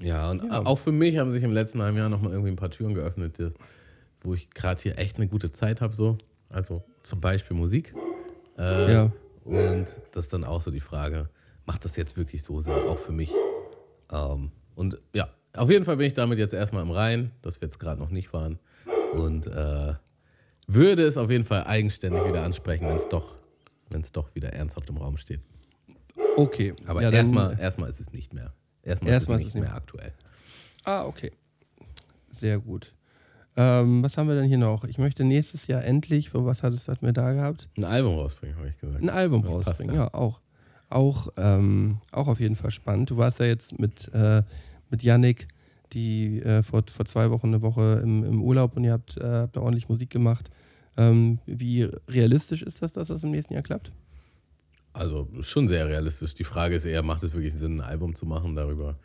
[0.01, 2.71] Ja, und auch für mich haben sich im letzten halben Jahr nochmal irgendwie ein paar
[2.71, 3.51] Türen geöffnet, die-
[4.23, 5.95] wo ich gerade hier echt eine gute Zeit habe.
[5.95, 6.19] So.
[6.49, 7.95] Also zum Beispiel Musik.
[8.59, 9.13] Äh, Ja.
[9.45, 11.29] Und das ist dann auch so die Frage,
[11.67, 13.33] macht das jetzt wirklich so Sinn, auch für mich?
[14.13, 17.67] Ähm, und ja, auf jeden Fall bin ich damit jetzt erstmal im Rein, dass wir
[17.67, 18.59] jetzt gerade noch nicht waren.
[19.13, 19.95] Und äh,
[20.67, 23.39] würde es auf jeden Fall eigenständig wieder ansprechen, wenn es doch,
[24.13, 25.41] doch wieder ernsthaft im Raum steht.
[26.37, 26.75] Okay.
[26.87, 28.53] Aber ja, erstmal, erstmal ist es nicht mehr.
[28.83, 30.13] Erstmal, Erstmal ist es ist nicht mehr aktuell.
[30.85, 31.33] Ah, okay.
[32.31, 32.95] Sehr gut.
[33.55, 34.85] Ähm, was haben wir denn hier noch?
[34.85, 37.69] Ich möchte nächstes Jahr endlich, für was hattest du mir da gehabt?
[37.77, 39.03] Ein Album rausbringen, habe ich gesagt.
[39.03, 40.05] Ein Album Das passt rausbringen, ja.
[40.05, 40.41] ja, auch.
[40.89, 43.11] Auch, ähm, auch auf jeden Fall spannend.
[43.11, 44.43] Du warst ja jetzt mit, äh,
[44.91, 45.49] mit Yannick,
[45.93, 49.25] die äh, vor, vor zwei Wochen eine Woche im, im Urlaub und ihr habt, äh,
[49.25, 50.51] habt da ordentlich Musik gemacht.
[50.97, 53.93] Ähm, wie realistisch ist das, dass das im nächsten Jahr klappt?
[54.93, 56.35] Also schon sehr realistisch.
[56.35, 58.55] Die Frage ist eher, macht es wirklich Sinn, ein Album zu machen?
[58.55, 58.99] Darüber,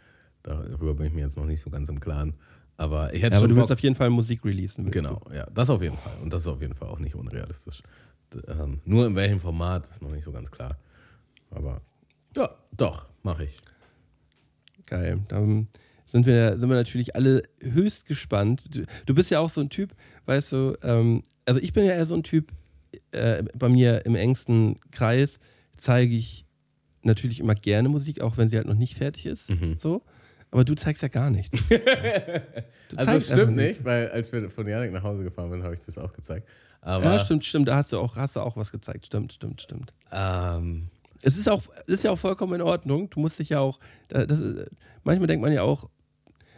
[0.43, 2.33] darüber bin ich mir jetzt noch nicht so ganz im Klaren.
[2.75, 4.91] Aber ich hätte Ja, aber schon du willst auf jeden Fall Musik releasen.
[4.91, 6.13] Genau, ja, das auf jeden Fall.
[6.21, 7.81] Und das ist auf jeden Fall auch nicht unrealistisch.
[8.47, 10.77] Ähm, nur in welchem Format ist noch nicht so ganz klar.
[11.49, 11.81] Aber
[12.35, 13.57] ja, doch, mache ich.
[13.57, 14.83] Du.
[14.85, 15.19] Geil.
[15.29, 15.67] Dann
[16.07, 18.65] sind wir, sind wir natürlich alle höchst gespannt.
[18.75, 19.93] Du, du bist ja auch so ein Typ,
[20.25, 22.51] weißt du, ähm, also ich bin ja eher so ein Typ,
[23.11, 25.39] äh, bei mir im engsten Kreis
[25.77, 26.45] zeige ich
[27.03, 29.51] natürlich immer gerne Musik, auch wenn sie halt noch nicht fertig ist.
[29.79, 30.01] So.
[30.49, 31.57] Aber du zeigst ja gar nichts.
[32.95, 35.81] Also einfach stimmt nicht, weil als wir von Janik nach Hause gefahren sind, habe ich
[35.81, 36.47] das auch gezeigt.
[36.81, 37.67] Aber Ja, stimmt, stimmt.
[37.67, 39.05] Da hast du auch, hast du auch was gezeigt.
[39.07, 39.93] Stimmt, stimmt, stimmt.
[40.11, 40.87] ähm,
[41.21, 43.09] Es ist auch, ist ja auch vollkommen in Ordnung.
[43.09, 44.69] Du musst dich ja auch, da- das, ist-
[45.03, 45.89] manchmal denkt man ja auch,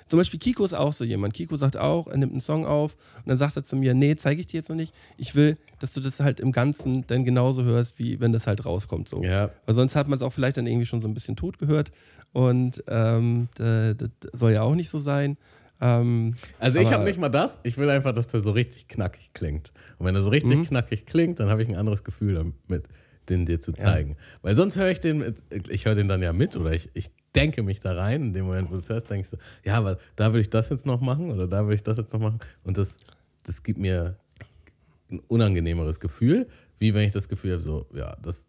[0.10, 1.34] zum Beispiel Kiko ist auch so jemand.
[1.34, 4.16] Kiko sagt auch, er nimmt einen Song auf und dann sagt er zu mir, nee,
[4.18, 4.94] zeige ich dir jetzt noch nicht.
[5.18, 8.66] Ich will, dass du das halt im Ganzen dann genauso hörst, wie wenn das halt
[8.66, 9.08] rauskommt.
[9.08, 9.24] So.
[9.24, 11.60] ja, Weil sonst hat man es auch vielleicht dann irgendwie schon so ein bisschen tot
[11.60, 11.92] gehört.
[12.34, 13.96] Und ähm, das
[14.34, 15.38] soll ja auch nicht so sein.
[15.82, 17.58] Ähm, Also ich habe nicht mal das.
[17.64, 19.72] Ich will einfach, dass der so richtig knackig klingt.
[19.98, 20.66] Und wenn er so richtig Mhm.
[20.66, 22.84] knackig klingt, dann habe ich ein anderes Gefühl damit,
[23.30, 24.18] den dir zu zeigen.
[24.42, 27.12] Weil sonst höre ich den, mit, ich höre den dann ja mit oder ich, ich
[27.36, 28.24] denke mich da rein.
[28.24, 30.70] In dem Moment, wo du es hörst, denkst du, ja, weil da will ich das
[30.70, 32.40] jetzt noch machen oder da will ich das jetzt noch machen.
[32.64, 32.98] Und das,
[33.44, 34.18] das gibt mir
[35.12, 38.46] ein unangenehmeres Gefühl, wie wenn ich das Gefühl habe, so, ja, das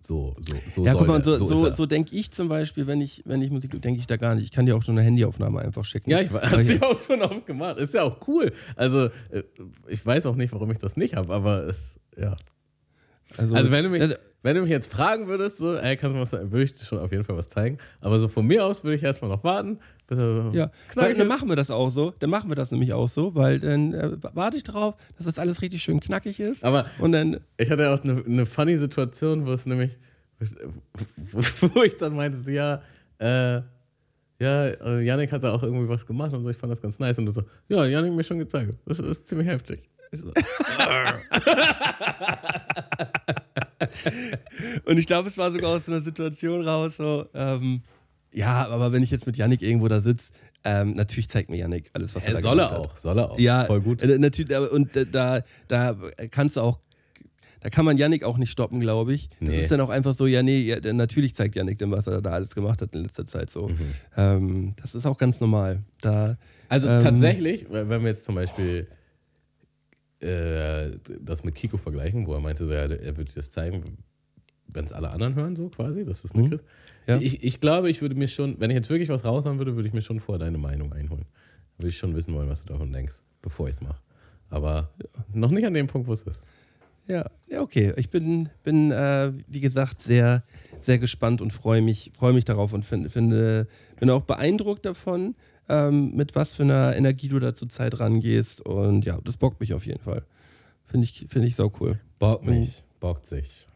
[0.00, 3.00] so, so, so ja, soll guck mal, so, so, so denke ich zum Beispiel, wenn
[3.00, 4.44] ich, wenn ich Musik, denke ich da gar nicht.
[4.44, 6.10] Ich kann dir auch schon eine Handyaufnahme einfach schicken.
[6.10, 7.78] Ja, ich weiß, hast du ja auch schon oft gemacht.
[7.78, 8.52] Ist ja auch cool.
[8.76, 9.42] Also, äh,
[9.88, 12.36] ich weiß auch nicht, warum ich das nicht habe, aber es, ja.
[13.38, 16.50] Also, wenn du mich, wenn du mich jetzt fragen würdest, so, ey, kannst du was
[16.50, 17.78] würde ich dir schon auf jeden Fall was zeigen.
[18.00, 21.26] Aber so von mir aus würde ich erstmal noch warten, bis er Ja, weil, dann
[21.26, 22.14] machen wir das auch so.
[22.18, 25.38] Dann machen wir das nämlich auch so, weil dann äh, warte ich drauf, dass das
[25.38, 26.64] alles richtig schön knackig ist.
[26.64, 29.98] Aber und dann, ich hatte auch eine, eine funny Situation, wo es nämlich,
[31.60, 32.82] wo ich dann meinte, so, ja,
[33.18, 33.62] äh,
[34.38, 36.98] ja, äh, Yannick hat da auch irgendwie was gemacht und so, ich fand das ganz
[36.98, 37.18] nice.
[37.18, 38.76] Und du so, ja, Yannick mir schon gezeigt.
[38.84, 39.88] Das ist ziemlich heftig.
[40.12, 40.32] So,
[44.84, 47.82] und ich glaube, es war sogar aus so einer Situation raus, so, ähm,
[48.32, 50.32] ja, aber wenn ich jetzt mit Yannick irgendwo da sitze,
[50.64, 52.90] ähm, natürlich zeigt mir Yannick alles, was er da äh, soll er gemacht hat.
[52.92, 53.38] auch, soll er auch.
[53.38, 54.02] Ja, Voll gut.
[54.02, 55.96] äh, natürlich, und äh, da, da
[56.30, 56.78] kannst du auch,
[57.60, 59.28] da kann man Yannick auch nicht stoppen, glaube ich.
[59.40, 59.60] Das Nee.
[59.60, 62.32] ist dann auch einfach so, ja, nee, ja, natürlich zeigt Yannick dann, was er da
[62.32, 63.68] alles gemacht hat in letzter Zeit so.
[63.68, 63.78] Mhm.
[64.16, 65.82] Ähm, das ist auch ganz normal.
[66.02, 66.36] Da,
[66.68, 68.86] Also Ähm, tatsächlich, wenn wir jetzt zum Beispiel
[70.20, 70.90] äh,
[71.20, 73.98] das mit Kiko vergleichen, wo er meinte, ja, er würde das zeigen,
[74.68, 76.64] wenn es alle anderen hören, so quasi, dass du es mitkriegst.
[77.06, 77.18] Ja.
[77.18, 79.88] Ich, ich glaube, ich würde mir schon, wenn ich jetzt wirklich was raushauen würde, würde
[79.88, 81.26] ich mir schon vorher deine Meinung einholen.
[81.78, 84.00] Würde ich schon wissen wollen, was du davon denkst, bevor ich es mache.
[84.48, 84.90] Aber
[85.32, 86.40] noch nicht an dem Punkt, wo es ist.
[87.06, 87.92] Ja, ja, okay.
[87.96, 90.42] Ich bin, bin äh, wie gesagt, sehr,
[90.80, 93.68] sehr gespannt und freue mich, freue mich darauf und finde, finde,
[94.00, 95.36] bin auch beeindruckt davon,
[95.68, 98.60] ähm, mit was für einer Energie du da zur Zeit rangehst.
[98.60, 100.24] Und ja, das bockt mich auf jeden Fall.
[100.84, 102.00] Finde ich, finde ich sau cool.
[102.18, 103.66] Bockt mich, bockt sich.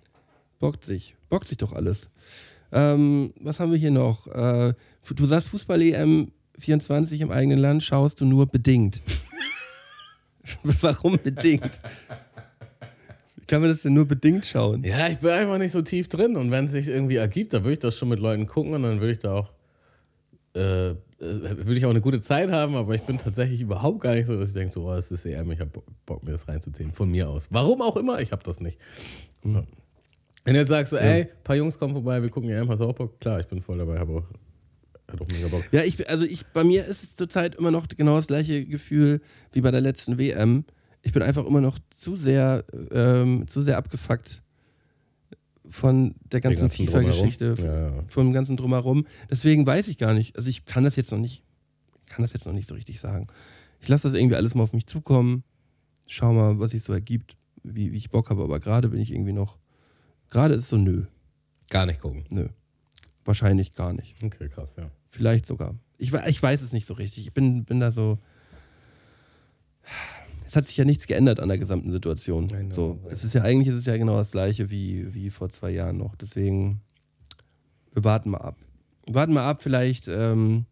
[0.59, 1.17] Bockt sich.
[1.29, 2.11] Bockt sich doch alles.
[2.73, 4.27] Ähm, was haben wir hier noch?
[4.29, 4.75] Äh,
[5.09, 9.01] du sagst Fußball-EM 24 im eigenen Land schaust du nur bedingt.
[10.63, 11.81] Warum bedingt?
[13.37, 14.85] Wie kann man das denn nur bedingt schauen?
[14.85, 17.65] Ja, ich bin einfach nicht so tief drin und wenn es sich irgendwie ergibt, dann
[17.65, 19.53] würde ich das schon mit Leuten gucken und dann würde ich da auch,
[20.55, 24.15] äh, äh, würde ich auch eine gute Zeit haben, aber ich bin tatsächlich überhaupt gar
[24.15, 26.49] nicht so, dass ich denke, so, oh, es ist EM, ich habe Bock, mir das
[26.49, 27.49] reinzuziehen, von mir aus.
[27.51, 28.79] Warum auch immer, ich habe das nicht.
[29.45, 29.63] Ja.
[30.45, 32.81] Wenn du jetzt sagst, so, ey, ein paar Jungs kommen vorbei, wir gucken EM, hast
[32.81, 33.21] du auch Bock?
[33.21, 34.25] Klar, ich bin voll dabei, habe auch,
[35.13, 35.65] hab auch mega Bock.
[35.73, 39.21] Ja, ich, also ich, bei mir ist es zurzeit immer noch genau das gleiche Gefühl
[39.53, 40.65] wie bei der letzten WM.
[41.03, 44.43] Ich bin einfach immer noch zu sehr, ähm, zu sehr abgefuckt
[45.71, 47.55] von der ganzen, ganzen FIFA-Geschichte.
[47.59, 49.07] Ja, vom ganzen Drumherum.
[49.31, 50.37] Deswegen weiß ich gar nicht.
[50.37, 51.45] Also ich kann das jetzt noch nicht,
[52.07, 53.29] kann das jetzt noch nicht so richtig sagen.
[53.81, 55.45] Ich lasse das irgendwie alles mal auf mich zukommen.
[56.07, 58.43] Schau mal, was sich so ergibt, wie, wie ich Bock habe.
[58.43, 59.59] Aber gerade bin ich irgendwie noch,
[60.29, 61.05] gerade ist so nö,
[61.69, 62.25] Gar nicht gucken.
[62.31, 62.49] nö.
[63.25, 64.17] Wahrscheinlich gar nicht.
[64.23, 64.91] Okay, krass, ja.
[65.09, 65.77] Vielleicht sogar.
[65.99, 67.27] Ich, ich weiß es nicht so richtig.
[67.29, 68.19] Ich bin, bin da so.
[70.51, 72.49] Es hat sich ja nichts geändert an der gesamten Situation.
[72.49, 75.49] Know, So, es ist ja eigentlich ist es ja genau das gleiche wie, wie vor
[75.49, 76.17] zwei Jahren noch.
[76.17, 76.81] Deswegen,
[77.93, 78.57] wir warten mal ab.
[79.07, 80.65] Wir warten mal ab, vielleicht, ähm,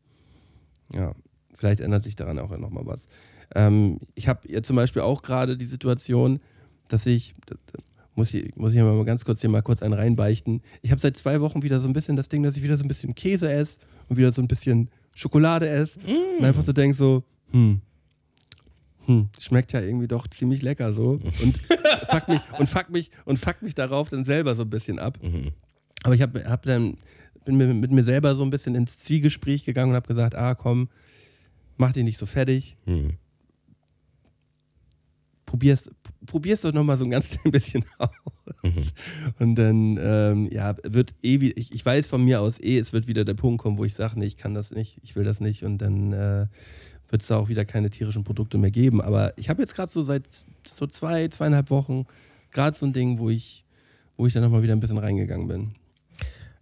[0.93, 1.15] ja,
[1.55, 3.07] vielleicht ändert sich daran auch nochmal was.
[3.55, 6.41] Ähm, ich habe ja zum Beispiel auch gerade die Situation,
[6.89, 7.35] dass ich,
[8.17, 10.61] muss ich, muss ich mal ganz kurz hier mal kurz einen reinbeichten.
[10.83, 12.83] Ich habe seit zwei Wochen wieder so ein bisschen das Ding, dass ich wieder so
[12.83, 16.01] ein bisschen Käse esse und wieder so ein bisschen Schokolade esse
[16.37, 17.23] und einfach so denke so,
[17.53, 17.81] hm,
[19.09, 21.61] hm, schmeckt ja irgendwie doch ziemlich lecker so und
[22.11, 25.19] fuck mich und fuck mich und fuck mich darauf dann selber so ein bisschen ab.
[26.03, 26.99] Aber ich habe hab dann
[27.47, 30.55] bin mir mit mir selber so ein bisschen ins Zwiegespräch gegangen und habe gesagt, ah
[30.55, 30.89] komm,
[31.79, 32.77] mach dich nicht so fertig.
[32.85, 33.15] Mhm.
[35.47, 35.91] probier's,
[36.27, 38.93] probier's doch nochmal so ein ganz klein bisschen aus.
[39.39, 43.07] Und dann, ähm, ja, wird eh ich, ich weiß von mir aus eh, es wird
[43.07, 45.41] wieder der Punkt kommen, wo ich sage, nee, ich kann das nicht, ich will das
[45.41, 46.47] nicht und dann äh,
[47.11, 49.01] wird es da auch wieder keine tierischen Produkte mehr geben.
[49.01, 50.25] Aber ich habe jetzt gerade so seit
[50.67, 52.07] so zwei, zweieinhalb Wochen
[52.51, 53.65] gerade so ein Ding, wo ich,
[54.17, 55.75] wo ich dann nochmal wieder ein bisschen reingegangen bin.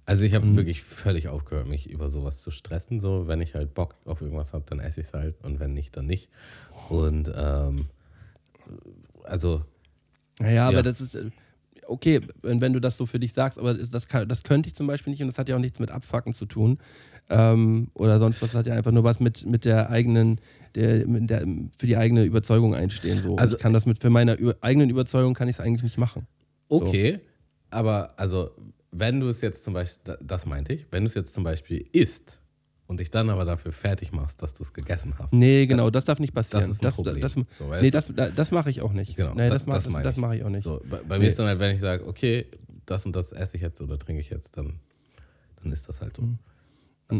[0.05, 0.57] Also ich habe Mhm.
[0.57, 3.01] wirklich völlig aufgehört, mich über sowas zu stressen.
[3.01, 5.75] So, wenn ich halt Bock auf irgendwas habe, dann esse ich es halt und wenn
[5.75, 6.29] nicht, dann nicht.
[6.89, 7.87] Und ähm,
[9.25, 9.63] also
[10.39, 10.83] Naja, aber Ja.
[10.83, 11.31] das ist äh,
[11.87, 14.75] okay, wenn, wenn du das so für dich sagst, aber das, kann, das könnte ich
[14.75, 16.79] zum Beispiel nicht und das hat ja auch nichts mit Abfacken zu tun.
[17.29, 20.41] Ähm, oder sonst was, das hat ja einfach nur was mit, mit der eigenen,
[20.77, 21.41] der, mit der,
[21.79, 23.19] für die eigene Überzeugung einstehen.
[23.21, 23.37] So.
[23.37, 26.27] Also- ich kann das mit, für meine eigenen Überzeugung kann ich es eigentlich nicht machen.
[26.69, 27.21] okay,
[27.71, 28.51] aber also
[28.93, 31.43] wenn du es jetzt zum Beispiel, da- das meinte ich, wenn du es jetzt zum
[31.45, 32.41] Beispiel isst
[32.87, 35.33] und dich dann aber dafür fertig machst, dass du es gegessen hast.
[35.33, 36.63] Nee, genau, das darf nicht passieren.
[36.69, 37.21] Das ist ein Problem.
[37.21, 39.17] Das, So, weißt nee, das, das, das mache ich auch nicht.
[39.17, 40.21] Genau, nee, da- das, mach, das, das ich.
[40.21, 40.63] mache ich auch nicht.
[40.63, 41.29] So, bei, bei mir Nee.
[41.31, 42.47] ist dann halt, wenn ich sage, okay,
[42.87, 44.79] das und das esse ich jetzt oder trinke ich jetzt, dann,
[45.61, 46.23] dann ist das halt so.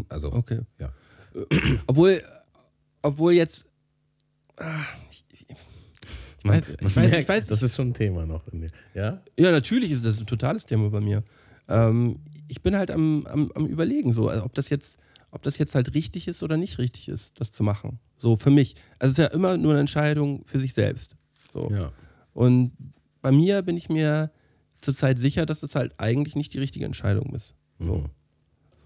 [0.09, 0.31] Also.
[0.31, 0.61] Okay.
[0.79, 0.91] ja.
[1.87, 2.21] Obwohl,
[3.01, 3.65] obwohl jetzt.
[4.57, 5.23] Ah, ich,
[6.43, 8.47] weiß, ich, weiß, ich weiß, Das ist schon ein Thema noch.
[8.47, 8.71] In dir.
[8.93, 9.21] Ja?
[9.37, 11.23] Ja, natürlich ist das ein totales Thema bei mir.
[11.67, 14.99] Ähm, ich bin halt am, am, am überlegen, so, also ob das jetzt,
[15.31, 17.99] ob das jetzt halt richtig ist oder nicht richtig ist, das zu machen.
[18.17, 18.75] So für mich.
[18.99, 21.17] Also es ist ja immer nur eine Entscheidung für sich selbst.
[21.53, 21.69] So.
[21.71, 21.91] Ja.
[22.33, 22.71] Und
[23.21, 24.31] bei mir bin ich mir
[24.81, 27.55] zurzeit sicher, dass das halt eigentlich nicht die richtige Entscheidung ist.
[27.79, 27.97] So.
[27.97, 28.05] Mhm.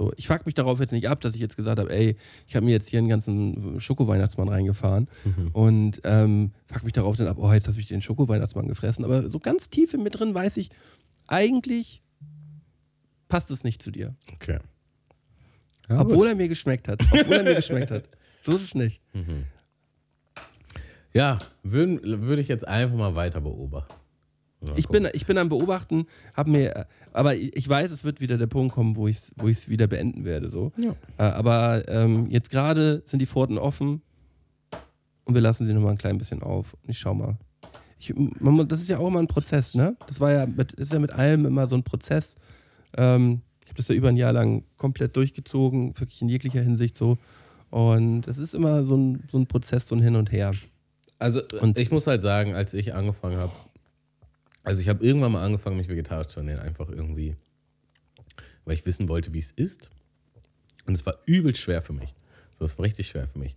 [0.02, 2.16] So, ich fuck mich darauf jetzt nicht ab, dass ich jetzt gesagt habe, ey,
[2.48, 5.08] ich habe mir jetzt hier einen ganzen Schoko-Weihnachtsmann reingefahren
[5.54, 9.06] und ähm, fuck mich darauf dann ab, oh, jetzt habe ich den Schoko-Weihnachtsmann gefressen.
[9.06, 10.72] Aber so ganz tief in mir drin weiß ich,
[11.28, 12.02] eigentlich
[13.30, 14.16] passt es nicht zu dir.
[14.34, 14.58] Okay.
[15.88, 17.00] obwohl er mir geschmeckt hat.
[17.12, 18.10] Obwohl er mir geschmeckt hat.
[18.44, 19.04] So ist es nicht.
[21.14, 23.94] Ja, würde würd ich jetzt einfach mal weiter beobachten.
[24.76, 26.06] Ich bin, ich bin am Beobachten,
[26.36, 29.48] hab mir, aber ich weiß, es wird wieder der Punkt kommen, wo ich es wo
[29.48, 30.50] ich's wieder beenden werde.
[30.50, 30.72] So.
[30.78, 30.92] Ja.
[31.18, 34.02] Äh, aber ähm, jetzt gerade sind die Pforten offen
[35.26, 36.74] und wir lassen sie noch mal ein klein bisschen auf.
[36.84, 37.38] Und ich schau mal.
[38.00, 39.96] Ich, man, muss- das ist ja auch immer ein Prozess, ne?
[40.08, 42.36] Das war ja mit, ist ja mit allem immer so ein Prozess.
[42.98, 46.98] Ähm, ich habe das ja über ein Jahr lang komplett durchgezogen, wirklich in jeglicher Hinsicht
[46.98, 47.18] so.
[47.70, 50.52] Und es ist immer so ein, so ein Prozess, so ein Hin und Her.
[51.20, 53.52] Also Und- ich muss halt sagen, als ich angefangen habe,
[54.64, 57.36] also ich habe irgendwann mal angefangen, mich vegetarisch zu ernähren, einfach irgendwie,
[58.66, 59.90] weil ich wissen wollte, wie es ist.
[60.86, 62.14] Und es war übel schwer für mich.
[62.60, 63.56] So, es war richtig schwer für mich.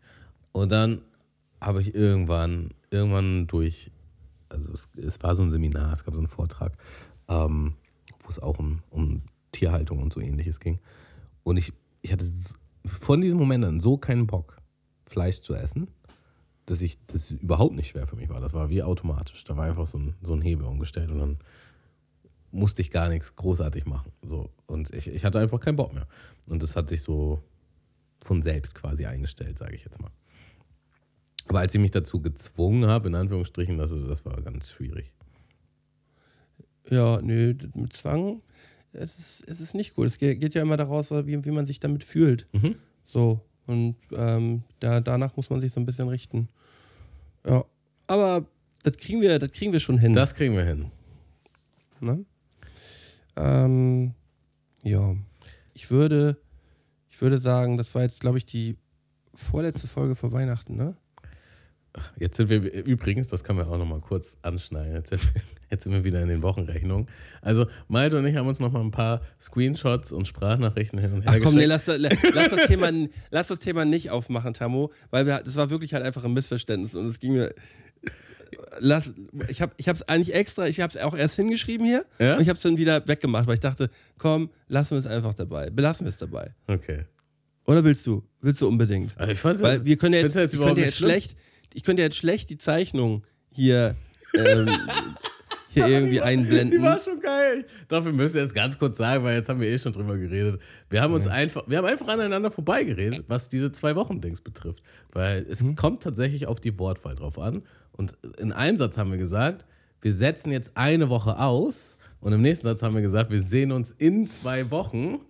[0.53, 1.03] Und dann
[1.61, 3.91] habe ich irgendwann, irgendwann durch,
[4.49, 6.77] also es, es war so ein Seminar, es gab so einen Vortrag,
[7.29, 7.75] ähm,
[8.21, 10.79] wo es auch um, um Tierhaltung und so ähnliches ging.
[11.43, 12.27] Und ich, ich hatte
[12.85, 14.57] von diesem Moment an so keinen Bock,
[15.03, 15.89] Fleisch zu essen,
[16.67, 18.41] dass ich das überhaupt nicht schwer für mich war.
[18.41, 19.45] Das war wie automatisch.
[19.45, 21.39] Da war einfach so ein, so ein Hebel umgestellt und dann
[22.51, 24.13] musste ich gar nichts großartig machen.
[24.23, 24.51] So.
[24.67, 26.07] Und ich, ich hatte einfach keinen Bock mehr.
[26.47, 27.43] Und das hat sich so
[28.23, 30.11] von selbst quasi eingestellt, sage ich jetzt mal.
[31.47, 35.13] Aber als ich mich dazu gezwungen habe, in Anführungsstrichen, das, das war ganz schwierig.
[36.89, 38.41] Ja, nö, mit Zwang,
[38.93, 40.07] es ist, es ist nicht gut.
[40.07, 42.47] Es geht, geht ja immer daraus, wie, wie man sich damit fühlt.
[42.53, 42.77] Mhm.
[43.05, 43.41] So.
[43.67, 46.49] Und ähm, da, danach muss man sich so ein bisschen richten.
[47.47, 47.65] Ja.
[48.07, 48.47] Aber
[48.83, 50.13] das kriegen wir, das kriegen wir schon hin.
[50.13, 50.91] Das kriegen wir hin.
[52.01, 52.25] Ne?
[53.37, 54.15] Ähm,
[54.83, 55.17] ja.
[55.73, 56.37] Ich würde,
[57.11, 58.77] ich würde sagen, das war jetzt, glaube ich, die
[59.35, 60.97] vorletzte Folge vor Weihnachten, ne?
[62.19, 64.95] Jetzt sind wir übrigens, das kann man auch noch mal kurz anschneiden.
[64.95, 67.07] Jetzt sind, wir, jetzt sind wir wieder in den Wochenrechnungen.
[67.41, 71.23] Also Malte und ich haben uns noch mal ein paar Screenshots und Sprachnachrichten hin und
[71.23, 72.91] her Ach komm, nee, lass, lass, das Thema,
[73.31, 76.95] lass das Thema nicht aufmachen, Tamo, weil wir, das war wirklich halt einfach ein Missverständnis
[76.95, 77.55] und es ging mir.
[78.79, 79.13] Lass,
[79.49, 82.37] ich habe es eigentlich extra, ich habe es auch erst hingeschrieben hier Ja?
[82.37, 85.35] und ich habe es dann wieder weggemacht, weil ich dachte, komm, lassen wir es einfach
[85.35, 86.55] dabei, belassen wir es dabei.
[86.69, 87.05] Okay.
[87.67, 88.23] Oder willst du?
[88.41, 89.19] Willst du unbedingt?
[89.19, 91.11] Also ich fand's Weil wir können ja jetzt, ich überhaupt ja nicht jetzt schlimm.
[91.75, 93.95] Ich könnte jetzt schlecht die Zeichnung hier,
[94.37, 94.69] ähm,
[95.69, 96.83] hier irgendwie Die einblenden.
[96.83, 97.67] war schon geil.
[97.89, 100.61] Dafür müssen wir jetzt ganz kurz sagen, weil jetzt haben wir eh schon drüber geredet.
[100.89, 104.83] Wir haben uns einfach, wir haben einfach aneinander vorbeigeredet, was diese zwei Wochen Dings betrifft.
[105.13, 105.77] Weil es Mhm.
[105.77, 107.63] kommt tatsächlich auf die Wortwahl drauf an.
[107.93, 109.67] Und in einem Satz haben wir gesagt,
[110.01, 111.97] wir setzen jetzt eine Woche aus.
[112.21, 115.21] Und im nächsten Satz haben wir gesagt, wir sehen uns in zwei Wochen.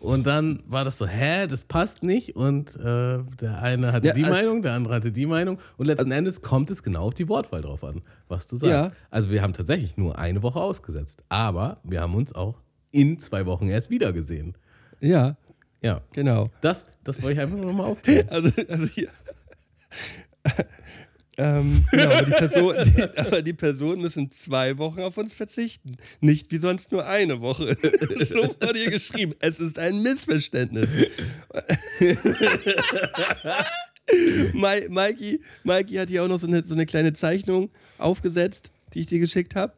[0.00, 2.36] Und dann war das so, hä, das passt nicht.
[2.36, 5.58] Und äh, der eine hatte Ja, die also- Meinung, der andere hatte die Meinung.
[5.76, 8.70] Und letzten Endes kommt es genau auf die Wortwahl drauf an, was du sagst.
[8.70, 8.92] Ja.
[9.10, 11.22] Also wir haben tatsächlich nur eine Woche ausgesetzt.
[11.28, 12.60] Aber wir haben uns auch
[12.92, 14.54] in zwei Wochen erst wieder gesehen.
[15.00, 15.36] Ja,
[15.82, 16.00] Ja.
[16.12, 16.46] genau.
[16.60, 18.28] Das, das wollte ich einfach nochmal aufklären.
[18.30, 19.08] Also, also hier.
[21.38, 25.96] Ähm, genau, aber die, Person, die, aber die Personen müssen zwei Wochen auf uns verzichten.
[26.20, 27.76] Nicht wie sonst nur eine Woche.
[28.26, 29.34] so wurde hier geschrieben.
[29.38, 30.88] Es ist ein Missverständnis.
[34.52, 39.06] Mikey, Mikey hat hier auch noch so eine, so eine kleine Zeichnung aufgesetzt, die ich
[39.06, 39.74] dir geschickt habe.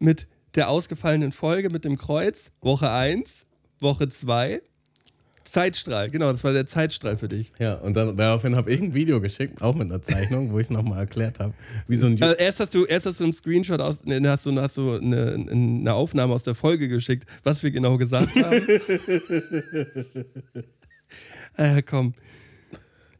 [0.00, 0.26] Mit
[0.56, 2.50] der ausgefallenen Folge mit dem Kreuz.
[2.60, 3.46] Woche 1,
[3.78, 4.60] Woche 2.
[5.52, 7.52] Zeitstrahl, genau, das war der Zeitstrahl für dich.
[7.58, 10.64] Ja, und dann, daraufhin habe ich ein Video geschickt, auch mit einer Zeichnung, wo ich
[10.68, 11.52] es nochmal erklärt habe,
[11.86, 14.46] wie so ein Also erst hast du erst hast du einen Screenshot aus, ne, hast
[14.46, 18.66] du, hast du eine, eine Aufnahme aus der Folge geschickt, was wir genau gesagt haben.
[21.56, 22.14] äh, komm.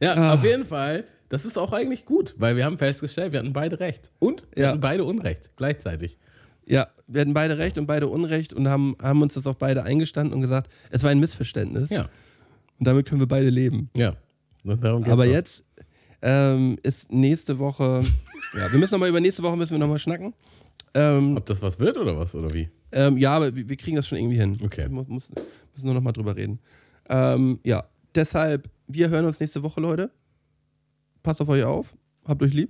[0.01, 0.33] Ja, Ah.
[0.33, 1.05] auf jeden Fall.
[1.29, 4.11] Das ist auch eigentlich gut, weil wir haben festgestellt, wir hatten beide recht.
[4.19, 4.69] Und wir Ja.
[4.69, 6.17] hatten beide Unrecht gleichzeitig.
[6.65, 9.83] Ja, wir hatten beide recht und beide Unrecht und haben, haben uns das auch beide
[9.83, 11.89] eingestanden und gesagt, es war ein Missverständnis.
[11.89, 12.07] Ja,
[12.83, 13.89] Und damit können wir beide leben.
[13.95, 14.13] ja.
[14.65, 15.65] Aber jetzt
[16.21, 18.01] ähm, ist nächste Woche,
[18.57, 20.33] ja, wir müssen nochmal über nächste Woche müssen wir nochmal schnacken.
[20.93, 22.67] Ähm, Ob das was wird oder was, oder wie?
[22.91, 24.57] ähm, ja, aber wir, wir kriegen das schon irgendwie hin.
[24.61, 24.81] Okay.
[24.83, 25.31] Wir mu- muss,
[25.73, 26.59] müssen nur nochmal drüber reden.
[27.07, 30.11] Ähm, ja, deshalb, wir hören uns nächste Woche, Leute.
[31.23, 31.93] Passt auf euch auf,
[32.25, 32.69] habt euch lieb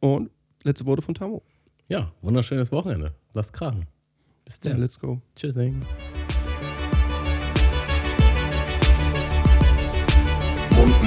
[0.00, 0.30] und
[0.64, 1.42] letzte Worte von Tamo.
[1.88, 3.12] Ja, wunderschönes Wochenende.
[3.34, 3.84] Lasst krachen.
[4.46, 4.80] Bis Ja, dann.
[4.80, 5.20] let's go.
[5.36, 5.82] Tschüssing.